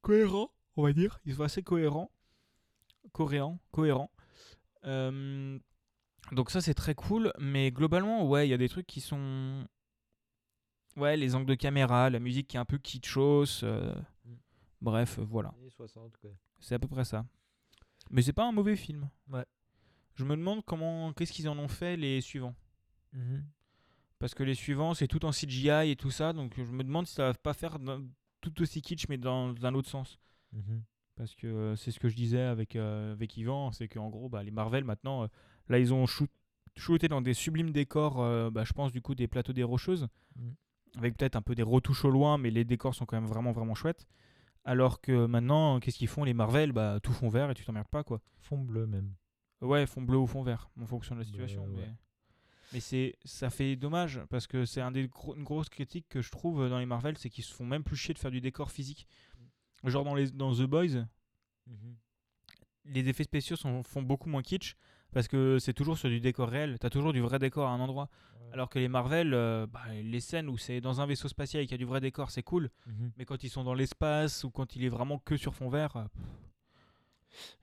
cohérents, 0.00 0.50
on 0.76 0.82
va 0.82 0.92
dire. 0.92 1.20
Ils 1.24 1.34
sont 1.34 1.42
assez 1.44 1.62
cohérents. 1.62 2.10
Cohérents. 3.12 3.58
Cohérents. 3.70 4.10
Euh, 4.84 5.58
Donc 6.32 6.50
ça, 6.50 6.60
c'est 6.60 6.74
très 6.74 6.94
cool. 6.94 7.32
Mais 7.38 7.70
globalement, 7.70 8.26
ouais, 8.28 8.46
il 8.46 8.50
y 8.50 8.54
a 8.54 8.58
des 8.58 8.68
trucs 8.68 8.86
qui 8.86 9.00
sont. 9.00 9.66
Ouais, 10.96 11.16
les 11.16 11.34
angles 11.34 11.46
de 11.46 11.54
caméra, 11.54 12.10
la 12.10 12.18
musique 12.18 12.48
qui 12.48 12.56
est 12.56 12.60
un 12.60 12.64
peu 12.64 12.78
kitschos. 12.78 13.62
euh, 13.64 13.94
Mm. 14.24 14.34
Bref, 14.80 15.18
voilà. 15.20 15.50
Années 15.58 15.70
60, 15.70 16.16
quoi. 16.18 16.30
C'est 16.58 16.74
à 16.74 16.78
peu 16.78 16.88
près 16.88 17.04
ça. 17.04 17.24
Mais 18.10 18.22
c'est 18.22 18.32
pas 18.32 18.44
un 18.46 18.52
mauvais 18.52 18.74
film. 18.76 19.08
Ouais. 19.28 19.44
Je 20.16 20.24
me 20.24 20.36
demande 20.36 20.64
comment, 20.64 21.12
qu'est-ce 21.12 21.32
qu'ils 21.32 21.48
en 21.48 21.58
ont 21.58 21.68
fait 21.68 21.96
les 21.96 22.20
suivants. 22.20 22.54
Mhm. 23.12 23.44
Parce 24.18 24.34
que 24.34 24.42
les 24.44 24.54
suivants, 24.54 24.94
c'est 24.94 25.08
tout 25.08 25.24
en 25.24 25.32
CGI 25.32 25.90
et 25.90 25.96
tout 25.96 26.10
ça, 26.10 26.32
donc 26.32 26.54
je 26.56 26.70
me 26.70 26.84
demande 26.84 27.06
si 27.06 27.14
ça 27.14 27.24
va 27.32 27.34
pas 27.34 27.54
faire 27.54 27.78
tout 28.40 28.62
aussi 28.62 28.80
kitsch, 28.82 29.08
mais 29.08 29.18
dans 29.18 29.54
un 29.64 29.74
autre 29.74 29.88
sens. 29.88 30.18
Mhm. 30.52 30.82
Parce 31.16 31.34
que 31.34 31.46
euh, 31.46 31.76
c'est 31.76 31.90
ce 31.90 31.98
que 32.00 32.08
je 32.08 32.16
disais 32.16 32.40
avec, 32.40 32.74
euh, 32.76 33.12
avec 33.12 33.36
Yvan, 33.36 33.70
c'est 33.72 33.88
qu'en 33.88 34.08
gros, 34.10 34.28
bah, 34.28 34.42
les 34.42 34.50
Marvel 34.50 34.84
maintenant, 34.84 35.24
euh, 35.24 35.26
là 35.68 35.78
ils 35.78 35.92
ont 35.92 36.06
shoot- 36.06 36.30
shooté 36.76 37.08
dans 37.08 37.20
des 37.20 37.34
sublimes 37.34 37.70
décors, 37.70 38.16
bah, 38.50 38.64
je 38.64 38.72
pense 38.72 38.92
du 38.92 39.02
coup 39.02 39.14
des 39.14 39.28
plateaux 39.28 39.52
des 39.52 39.62
Rocheuses, 39.62 40.08
Mm. 40.36 40.50
avec 40.98 41.16
peut-être 41.18 41.36
un 41.36 41.42
peu 41.42 41.54
des 41.54 41.62
retouches 41.62 42.04
au 42.06 42.10
loin, 42.10 42.38
mais 42.38 42.50
les 42.50 42.64
décors 42.64 42.94
sont 42.94 43.04
quand 43.04 43.20
même 43.20 43.28
vraiment 43.28 43.52
vraiment 43.52 43.74
chouettes. 43.74 44.06
Alors 44.64 45.00
que 45.00 45.26
maintenant, 45.26 45.80
qu'est-ce 45.80 45.98
qu'ils 45.98 46.08
font 46.08 46.22
les 46.24 46.32
Marvel? 46.34 46.70
Bah 46.72 46.98
tout 47.02 47.12
fond 47.12 47.28
vert 47.28 47.50
et 47.50 47.54
tu 47.54 47.64
t'emmerdes 47.64 47.88
pas 47.88 48.04
quoi. 48.04 48.20
Fond 48.38 48.58
bleu, 48.58 48.86
même. 48.86 49.12
Ouais, 49.60 49.86
fond 49.86 50.00
bleu 50.02 50.16
ou 50.16 50.26
fond 50.26 50.42
vert, 50.42 50.70
en 50.80 50.86
fonction 50.86 51.14
de 51.14 51.20
la 51.20 51.26
situation. 51.26 51.64
ouais. 51.66 51.72
Mais, 51.88 51.94
mais 52.72 52.80
c'est, 52.80 53.16
ça 53.24 53.50
fait 53.50 53.76
dommage 53.76 54.20
parce 54.30 54.46
que 54.46 54.64
c'est 54.64 54.80
un 54.80 54.90
des 54.90 55.08
gros, 55.08 55.34
une 55.34 55.44
grosse 55.44 55.68
critique 55.68 56.06
que 56.08 56.22
je 56.22 56.30
trouve 56.30 56.68
dans 56.68 56.78
les 56.78 56.86
Marvel, 56.86 57.16
c'est 57.18 57.30
qu'ils 57.30 57.44
se 57.44 57.52
font 57.52 57.66
même 57.66 57.84
plus 57.84 57.96
chier 57.96 58.14
de 58.14 58.18
faire 58.18 58.30
du 58.30 58.40
décor 58.40 58.70
physique. 58.70 59.06
Genre 59.84 60.04
dans, 60.04 60.14
les, 60.14 60.30
dans 60.30 60.54
The 60.54 60.62
Boys, 60.62 61.06
les 62.84 63.08
effets 63.08 63.24
spéciaux 63.24 63.56
sont, 63.56 63.82
font 63.82 64.02
beaucoup 64.02 64.28
moins 64.28 64.42
kitsch 64.42 64.74
parce 65.12 65.28
que 65.28 65.58
c'est 65.58 65.74
toujours 65.74 65.98
sur 65.98 66.08
du 66.08 66.20
décor 66.20 66.48
réel. 66.48 66.78
T'as 66.78 66.90
toujours 66.90 67.12
du 67.12 67.20
vrai 67.20 67.38
décor 67.38 67.66
à 67.68 67.70
un 67.72 67.80
endroit. 67.80 68.08
Alors 68.52 68.68
que 68.68 68.78
les 68.78 68.88
Marvel, 68.88 69.32
euh, 69.32 69.66
bah, 69.66 69.80
les 69.92 70.20
scènes 70.20 70.48
où 70.48 70.58
c'est 70.58 70.80
dans 70.82 71.00
un 71.00 71.06
vaisseau 71.06 71.26
spatial 71.28 71.62
et 71.62 71.66
qu'il 71.66 71.72
y 71.72 71.76
a 71.76 71.78
du 71.78 71.84
vrai 71.86 72.00
décor, 72.00 72.30
c'est 72.30 72.42
cool. 72.42 72.70
Mhm. 72.86 73.12
Mais 73.16 73.24
quand 73.24 73.44
ils 73.44 73.48
sont 73.48 73.64
dans 73.64 73.72
l'espace 73.74 74.44
ou 74.44 74.50
quand 74.50 74.76
il 74.76 74.84
est 74.84 74.88
vraiment 74.90 75.18
que 75.18 75.36
sur 75.36 75.54
fond 75.54 75.70
vert, 75.70 75.96
euh, 75.96 76.04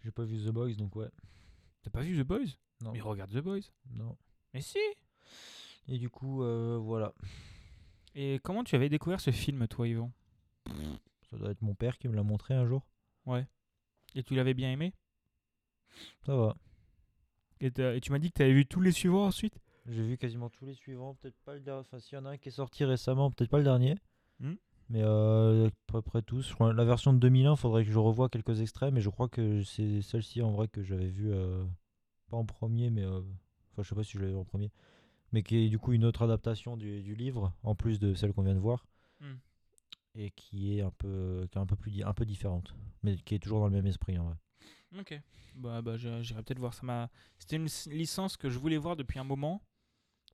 J'ai 0.04 0.12
pas 0.12 0.24
vu 0.24 0.38
The 0.44 0.50
Boys, 0.50 0.74
donc 0.74 0.96
ouais. 0.96 1.10
t'as 1.84 1.92
pas 1.92 2.02
vu 2.02 2.18
The 2.18 2.26
Boys? 2.26 2.58
Non. 2.82 2.92
Mais 2.92 3.02
regarde 3.02 3.32
The 3.32 3.44
Boys. 3.44 3.72
non. 3.92 4.18
Mais 4.54 4.62
si 4.62 4.80
Et 5.88 5.98
du 5.98 6.10
coup, 6.10 6.44
euh, 6.44 6.78
voilà. 6.82 7.14
Et 8.16 8.40
comment 8.44 8.64
tu 8.64 8.76
avais 8.76 8.90
découvert 8.90 9.22
ce 9.22 9.32
film, 9.32 9.68
toi, 9.68 9.88
Yvan? 9.88 10.12
Ça 11.30 11.38
doit 11.38 11.52
être 11.52 11.62
mon 11.62 11.76
père 11.76 11.98
qui 11.98 12.08
me 12.08 12.16
l'a 12.16 12.24
montré 12.24 12.54
un 12.54 12.66
jour. 12.66 12.84
Ouais. 13.26 13.46
Et 14.16 14.24
tu 14.24 14.36
l'avais 14.36 14.54
bien 14.54 14.72
aimé? 14.72 14.94
Ça 16.26 16.36
va. 16.36 16.56
et, 17.60 17.72
tu 18.02 18.12
m'as 18.12 18.20
dit 18.20 18.30
que 18.32 18.38
tu 18.38 18.42
avais 18.44 18.54
vu 18.54 18.66
tous 18.66 18.82
les 18.82 18.92
suivants 18.92 19.26
ensuite? 19.26 19.60
J'ai 19.88 20.04
vu 20.04 20.18
quasiment 20.18 20.50
tous 20.50 20.66
les 20.66 20.74
suivants. 20.74 21.16
Peut-être 21.16 21.40
pas 21.46 21.54
le 21.54 21.60
dernier. 21.62 21.82
Enfin, 21.82 22.00
s'il 22.00 22.16
y 22.18 22.22
en 22.22 22.26
a 22.26 22.32
un 22.32 22.38
qui 22.38 22.50
est 22.50 22.54
sorti 22.54 22.86
récemment, 22.86 23.32
peut-être 23.32 23.50
pas 23.50 23.58
le 23.58 23.64
dernier. 23.64 23.96
Hmm? 24.40 24.56
Mais 24.90 25.02
euh, 25.04 25.68
à 25.68 25.72
peu 25.88 26.02
près 26.02 26.22
tous. 26.24 26.56
La 26.60 26.84
version 26.86 27.14
de 27.14 27.20
2001, 27.20 27.56
faudrait 27.56 27.86
que 27.86 27.92
je 27.92 28.00
revoie 28.00 28.30
quelques 28.30 28.62
extraits. 28.62 28.92
Mais 28.94 29.02
je 29.02 29.10
crois 29.10 29.30
que 29.30 29.64
c'est 29.64 30.02
celle-ci 30.02 30.42
en 30.42 30.52
vrai 30.52 30.68
que 30.68 30.84
j'avais 30.84 31.10
vu. 31.10 31.32
euh, 31.32 31.64
pas 32.30 32.38
en 32.38 32.46
premier, 32.46 32.90
mais. 32.90 33.04
euh, 33.04 33.22
Enfin, 33.72 33.84
je 33.84 33.90
sais 33.90 33.96
pas 33.96 34.04
si 34.04 34.14
je 34.14 34.20
l'avais 34.20 34.32
vu 34.32 34.38
en 34.38 34.46
premier. 34.46 34.72
Mais 35.32 35.44
qui 35.44 35.58
est 35.58 35.70
du 35.70 35.78
coup 35.78 35.94
une 35.94 36.06
autre 36.06 36.24
adaptation 36.24 36.78
du, 36.78 37.02
du 37.02 37.16
livre, 37.16 37.54
en 37.64 37.76
plus 37.76 38.00
de 38.00 38.14
celle 38.14 38.34
qu'on 38.34 38.44
vient 38.44 38.56
de 38.56 38.60
voir. 38.60 38.86
Hmm. 39.20 39.36
Et 40.16 40.32
qui 40.32 40.78
est 40.78 40.82
un 40.82 40.92
peu, 40.92 41.48
qui 41.52 41.58
est 41.58 41.62
un 41.62 41.66
peu, 41.66 41.76
plus, 41.76 42.04
un 42.04 42.14
peu 42.14 42.26
différente. 42.26 42.76
Mais 43.04 43.16
qui 43.18 43.36
est 43.36 43.40
toujours 43.40 43.60
dans 43.60 43.68
le 43.68 43.74
même 43.74 43.86
esprit 43.86 44.18
en 44.18 44.26
vrai. 44.26 44.36
Ok. 44.98 45.22
Bah, 45.56 45.82
bah 45.82 45.98
j'irai 45.98 46.44
peut-être 46.44 46.60
voir. 46.60 46.74
Ça. 46.74 47.10
C'était 47.38 47.58
une 47.58 47.68
licence 47.88 48.38
que 48.38 48.50
je 48.50 48.58
voulais 48.58 48.78
voir 48.78 48.96
depuis 48.96 49.20
un 49.20 49.24
moment. 49.24 49.62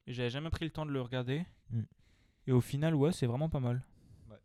Et 0.08 0.14
j'avais 0.14 0.30
jamais 0.30 0.50
pris 0.50 0.66
le 0.66 0.72
temps 0.72 0.86
de 0.86 0.92
le 0.92 1.02
regarder. 1.02 1.46
Hmm. 1.72 1.84
Et 2.48 2.52
au 2.52 2.62
final, 2.62 2.96
ouais, 2.96 3.12
c'est 3.12 3.26
vraiment 3.26 3.50
pas 3.50 3.60
mal. 3.60 3.84
Ouais. 4.30 4.40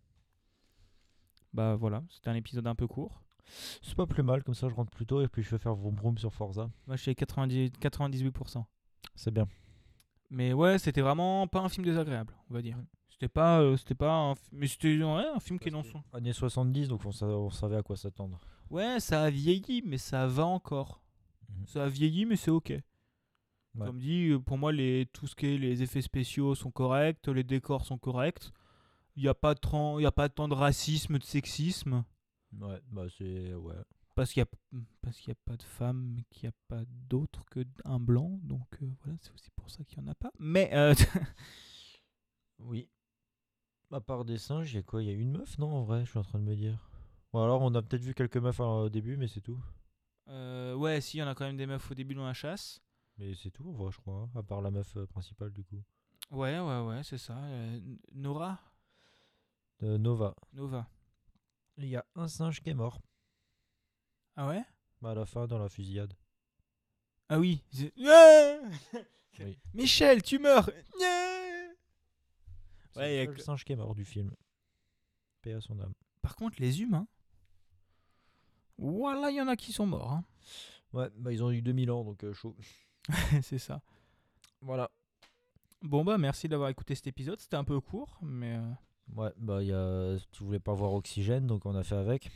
Bah 1.53 1.77
voilà, 1.77 2.03
c'était 2.09 2.31
un 2.31 2.35
épisode 2.35 2.67
un 2.67 2.75
peu 2.75 2.87
court. 2.87 3.23
C'est 3.83 3.95
pas 3.95 4.07
plus 4.07 4.23
mal, 4.23 4.43
comme 4.43 4.55
ça 4.55 4.69
je 4.69 4.75
rentre 4.75 4.91
plus 4.91 5.07
tôt 5.07 5.23
et 5.23 5.29
puis 5.29 5.43
je 5.43 5.51
vais 5.51 5.59
faire 5.59 5.75
vroom 5.75 5.95
vroom 5.95 6.19
sur 6.19 6.33
Forza. 6.33 6.71
Moi, 6.87 6.97
je 6.97 7.03
suis 7.03 7.11
à 7.11 7.15
90 7.15 7.71
98%. 7.81 8.65
C'est 9.15 9.31
bien. 9.31 9.49
Mais 10.31 10.53
ouais, 10.53 10.79
c'était 10.79 11.01
vraiment 11.01 11.47
pas 11.49 11.61
un 11.61 11.69
film 11.69 11.85
désagréable, 11.85 12.35
on 12.51 12.55
va 12.55 12.63
dire. 12.63 12.79
C'était 13.09 13.29
pas, 13.29 13.61
euh, 13.61 13.77
c'était 13.77 13.95
pas, 13.97 14.13
un, 14.13 14.35
mais 14.53 14.67
c'était 14.67 14.97
ouais, 15.03 15.27
un 15.35 15.41
film 15.41 15.59
qui 15.59 15.69
est 15.69 15.73
dans 15.73 15.83
son. 15.83 16.03
Années 16.13 16.33
70, 16.33 16.89
donc 16.89 17.05
on, 17.05 17.13
sa- 17.13 17.27
on 17.27 17.51
savait 17.51 17.77
à 17.77 17.83
quoi 17.83 17.97
s'attendre. 17.97 18.41
Ouais, 18.71 19.01
ça 19.01 19.25
a 19.25 19.31
vieilli, 19.31 19.83
mais 19.85 19.99
ça 19.99 20.27
va 20.27 20.47
encore. 20.47 21.03
Mhm. 21.49 21.67
Ça 21.67 21.85
a 21.85 21.89
vieilli, 21.89 22.25
mais 22.25 22.37
c'est 22.37 22.51
ok. 22.51 22.71
Ouais. 22.71 23.87
Comme 23.87 23.99
dit, 23.99 24.29
euh, 24.31 24.39
pour 24.39 24.57
moi, 24.59 24.73
les, 24.73 25.07
tout 25.13 25.27
ce 25.27 25.35
qui 25.37 25.47
est 25.47 25.59
les 25.59 25.83
effets 25.83 26.01
spéciaux 26.03 26.55
sont 26.55 26.71
corrects, 26.71 27.27
les 27.29 27.45
décors 27.45 27.85
sont 27.85 27.99
corrects. 27.99 28.51
Il 29.17 29.23
n'y 29.25 29.29
a, 29.29 29.35
pas 29.35 29.55
tant- 29.55 29.99
il 29.99 30.03
y 30.03 30.07
a 30.07 30.13
pas 30.13 30.29
tant 30.29 30.49
de 30.49 30.55
racisme, 30.55 31.19
de 31.19 31.25
sexisme. 31.25 32.05
Ouais, 32.59 32.81
bah 32.91 33.05
c'est. 33.19 33.55
Ouais. 33.55 33.75
Parce 34.15 34.33
qu'il 34.33 34.43
n'y 34.43 34.49
a, 34.79 34.81
parce 35.03 35.19
qu'il 35.19 35.29
y 35.29 35.33
a 35.33 35.41
pas 35.47 35.57
de 35.57 35.63
femmes, 35.63 36.13
mais 36.15 36.25
qu'il 36.31 36.49
n'y 36.49 36.51
a 36.51 36.57
pas 36.69 36.83
d'autre 37.09 37.45
que 37.47 37.65
un 37.85 37.99
blanc. 38.01 38.39
Donc 38.43 38.67
euh, 38.83 38.91
voilà, 39.03 39.17
c'est 39.23 39.33
aussi 39.33 39.51
pour 39.57 39.71
ça 39.71 39.85
qu'il 39.85 39.99
n'y 40.03 40.09
en 40.09 40.13
a 40.13 40.15
pas. 40.15 40.31
Mais 40.39 40.71
euh, 40.75 40.95
Oui. 42.59 42.89
À 43.93 44.01
part 44.01 44.25
des 44.25 44.39
singes, 44.39 44.73
il 44.73 44.77
y 44.77 44.79
a 44.79 44.83
quoi? 44.83 45.03
Il 45.03 45.09
y 45.09 45.13
a 45.13 45.15
une 45.15 45.33
meuf, 45.33 45.59
non 45.59 45.71
En 45.73 45.83
vrai, 45.83 46.05
je 46.05 46.11
suis 46.11 46.19
en 46.19 46.23
train 46.23 46.39
de 46.39 46.45
me 46.45 46.55
dire. 46.57 46.79
Ou 47.33 47.39
alors 47.41 47.63
on 47.63 47.75
a 47.75 47.83
peut-être 47.83 48.03
vu 48.03 48.15
quelques 48.15 48.37
meufs 48.39 48.61
euh, 48.61 48.65
au 48.85 48.89
début, 48.89 49.17
mais 49.17 49.29
c'est 49.29 49.41
tout. 49.41 49.61
euh, 50.29 50.75
ouais, 50.75 51.01
si, 51.01 51.17
il 51.17 51.21
y 51.21 51.23
en 51.23 51.29
a 51.29 51.35
quand 51.35 51.45
même 51.45 51.57
des 51.57 51.67
meufs 51.67 51.91
au 51.91 51.95
début 51.95 52.15
dans 52.15 52.27
la 52.27 52.35
chasse. 52.35 52.81
Mais 53.19 53.35
c'est 53.35 53.51
tout 53.51 53.69
en 53.69 53.73
vrai, 53.73 53.93
je 53.93 53.99
crois. 53.99 54.23
hein, 54.35 54.39
À 54.39 54.43
part 54.43 54.61
la 54.63 54.71
meuf 54.71 54.97
principale, 55.07 55.53
du 55.53 55.63
coup. 55.65 55.83
Ouais, 56.31 56.59
ouais, 56.61 56.81
ouais, 56.83 57.03
c'est 57.03 57.19
ça. 57.19 57.37
Nora? 58.13 58.59
Nova. 59.81 60.35
Nova. 60.53 60.87
Il 61.79 61.87
y 61.87 61.97
a 61.97 62.05
un 62.15 62.29
singe 62.29 62.61
qui 62.63 62.71
est 62.71 62.75
mort. 62.75 63.01
Ah 64.43 64.47
ouais? 64.49 64.63
Bah, 65.03 65.11
à 65.11 65.15
la 65.15 65.27
fin, 65.27 65.47
dans 65.47 65.59
la 65.59 65.69
fusillade. 65.69 66.15
Ah 67.29 67.39
oui. 67.39 67.63
c'est- 67.71 67.93
Oui. 69.39 69.59
Michel, 69.75 70.23
tu 70.23 70.39
meurs 70.39 70.71
C'est 72.95 72.99
Ouais, 72.99 73.17
y 73.17 73.19
a 73.19 73.25
le 73.25 73.27
seul 73.27 73.35
que- 73.37 73.43
singe 73.43 73.65
qui 73.65 73.73
est 73.73 73.77
mort 73.77 73.95
du 73.95 74.07
film. 74.07 74.35
Paix 75.43 75.53
à 75.53 75.61
son 75.61 75.79
âme. 75.79 75.93
Par 76.23 76.37
contre, 76.37 76.57
les 76.59 76.81
humains. 76.81 77.07
Voilà, 78.79 79.31
il 79.31 79.37
y 79.37 79.41
en 79.43 79.49
a 79.49 79.57
qui 79.57 79.73
sont 79.75 79.87
morts. 79.87 80.13
hein. 80.13 80.25
Ouais, 80.95 81.09
bah 81.17 81.33
ils 81.33 81.43
ont 81.45 81.51
eu 81.51 81.61
2000 81.61 81.91
ans, 81.91 82.03
donc 82.03 82.25
euh, 82.25 82.33
chaud. 82.33 82.57
c'est 83.43 83.59
ça. 83.59 83.83
Voilà. 84.63 84.91
Bon, 85.83 86.03
bah, 86.03 86.17
merci 86.19 86.49
d'avoir 86.49 86.69
écouté 86.71 86.95
cet 86.95 87.07
épisode. 87.07 87.39
C'était 87.41 87.57
un 87.57 87.65
peu 87.65 87.79
court, 87.81 88.19
mais. 88.23 88.57
euh, 88.57 88.73
Ouais, 89.17 89.33
bah 89.37 89.63
il 89.63 89.69
y 89.69 89.73
a... 89.73 90.17
tu 90.33 90.45
voulais 90.45 90.61
pas 90.61 90.73
voir 90.73 90.95
Oxygène, 90.95 91.47
donc 91.47 91.67
on 91.67 91.75
a 91.75 91.83
fait 91.83 91.97
avec. 91.97 92.31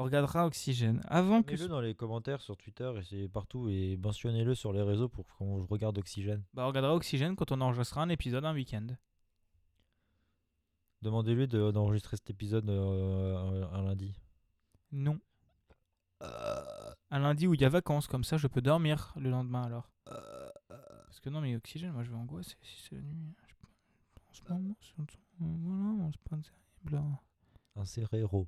On 0.00 0.04
regardera 0.04 0.46
Oxygène. 0.46 1.02
Avant 1.08 1.42
que. 1.42 1.50
Mettez-le 1.50 1.68
dans 1.68 1.80
les 1.80 1.94
commentaires 1.94 2.40
sur 2.40 2.56
Twitter 2.56 2.90
et 2.98 3.02
c'est 3.02 3.28
partout 3.28 3.68
et 3.68 3.96
mentionnez-le 3.96 4.54
sur 4.54 4.72
les 4.72 4.80
réseaux 4.82 5.08
pour 5.08 5.26
qu'on 5.26 5.66
regarde 5.66 5.98
Oxygène. 5.98 6.44
Bah, 6.54 6.64
on 6.64 6.68
regardera 6.68 6.94
Oxygène 6.94 7.34
quand 7.34 7.50
on 7.50 7.60
enregistrera 7.60 8.02
un 8.02 8.08
épisode 8.08 8.44
un 8.44 8.54
week-end. 8.54 8.86
Demandez-lui 11.02 11.46
de- 11.48 11.70
d'enregistrer 11.70 12.16
cet 12.16 12.30
épisode 12.30 12.68
euh, 12.70 13.36
un, 13.36 13.72
un 13.78 13.82
lundi. 13.82 14.14
Non. 14.92 15.18
Un 16.20 17.18
lundi 17.20 17.46
où 17.46 17.54
il 17.54 17.60
y 17.60 17.64
a 17.64 17.68
vacances, 17.68 18.06
comme 18.08 18.24
ça 18.24 18.36
je 18.36 18.46
peux 18.48 18.60
dormir 18.60 19.12
le 19.16 19.30
lendemain 19.30 19.62
alors. 19.62 19.90
Parce 20.06 21.20
que 21.20 21.30
non, 21.30 21.40
mais 21.40 21.56
Oxygène, 21.56 21.92
moi 21.92 22.02
je 22.04 22.10
vais 22.10 22.16
angoisser 22.16 22.56
si 22.62 22.82
c'est 22.88 22.94
la 22.96 23.02
nuit. 23.02 23.34
Je 23.36 24.22
En 24.22 24.32
ce 24.32 24.52
moment, 24.52 24.76
c'est 24.80 24.94
voilà, 25.40 26.10
c'est 26.12 26.30
pas 26.30 26.36
terrible. 26.36 26.96
hein. 27.04 27.18
Un 27.76 27.84
Cerrero. 27.84 28.46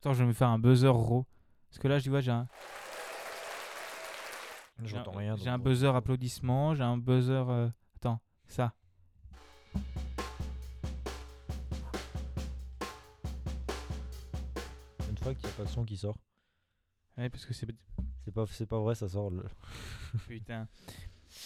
Attends, 0.00 0.14
je 0.14 0.20
vais 0.22 0.28
me 0.28 0.32
faire 0.32 0.48
un 0.48 0.58
buzzer 0.58 0.88
raw. 0.88 1.26
Parce 1.68 1.78
que 1.78 1.88
là, 1.88 1.98
je 1.98 2.08
vois, 2.10 2.20
j'ai 2.20 2.30
un, 2.30 2.48
J'entends 4.82 5.10
rien. 5.12 5.36
J'ai 5.36 5.50
un 5.50 5.58
buzzer 5.58 5.94
applaudissement, 5.94 6.74
j'ai 6.74 6.82
un 6.82 6.96
buzzer. 6.96 7.44
euh, 7.50 7.68
Attends, 7.96 8.18
ça. 8.46 8.72
Une 15.08 15.16
fois 15.18 15.34
qu'il 15.34 15.44
n'y 15.46 15.50
a 15.52 15.56
pas 15.56 15.64
de 15.64 15.68
son 15.68 15.84
qui 15.84 15.96
sort. 15.96 16.16
Ouais, 17.16 17.28
parce 17.28 17.44
que 17.44 17.54
c'est. 17.54 17.66
C'est 18.24 18.32
pas, 18.34 18.44
c'est 18.46 18.66
pas 18.66 18.78
vrai, 18.78 18.94
ça 18.94 19.08
sort. 19.08 19.30
Le... 19.30 19.44
Putain. 20.28 20.68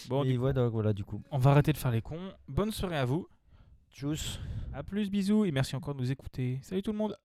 Bon, 0.09 0.25
Et 0.25 0.33
du- 0.33 0.37
voilà, 0.39 0.55
donc, 0.65 0.73
voilà, 0.73 0.93
du 0.93 1.05
coup. 1.05 1.23
on 1.31 1.39
va 1.39 1.51
arrêter 1.53 1.73
de 1.73 1.79
faire 1.79 1.91
les 1.93 2.03
cons. 2.03 2.33
Bonne 2.49 2.71
soirée 2.73 2.99
à 2.99 3.05
vous. 3.05 3.29
Tchuss. 3.93 4.41
À 4.73 4.83
plus, 4.83 5.09
bisous 5.11 5.45
et 5.45 5.53
merci 5.53 5.77
encore 5.77 5.95
de 5.95 6.01
nous 6.01 6.11
écouter. 6.11 6.59
Salut 6.63 6.83
tout 6.83 6.91
le 6.93 6.99
monde. 6.99 7.17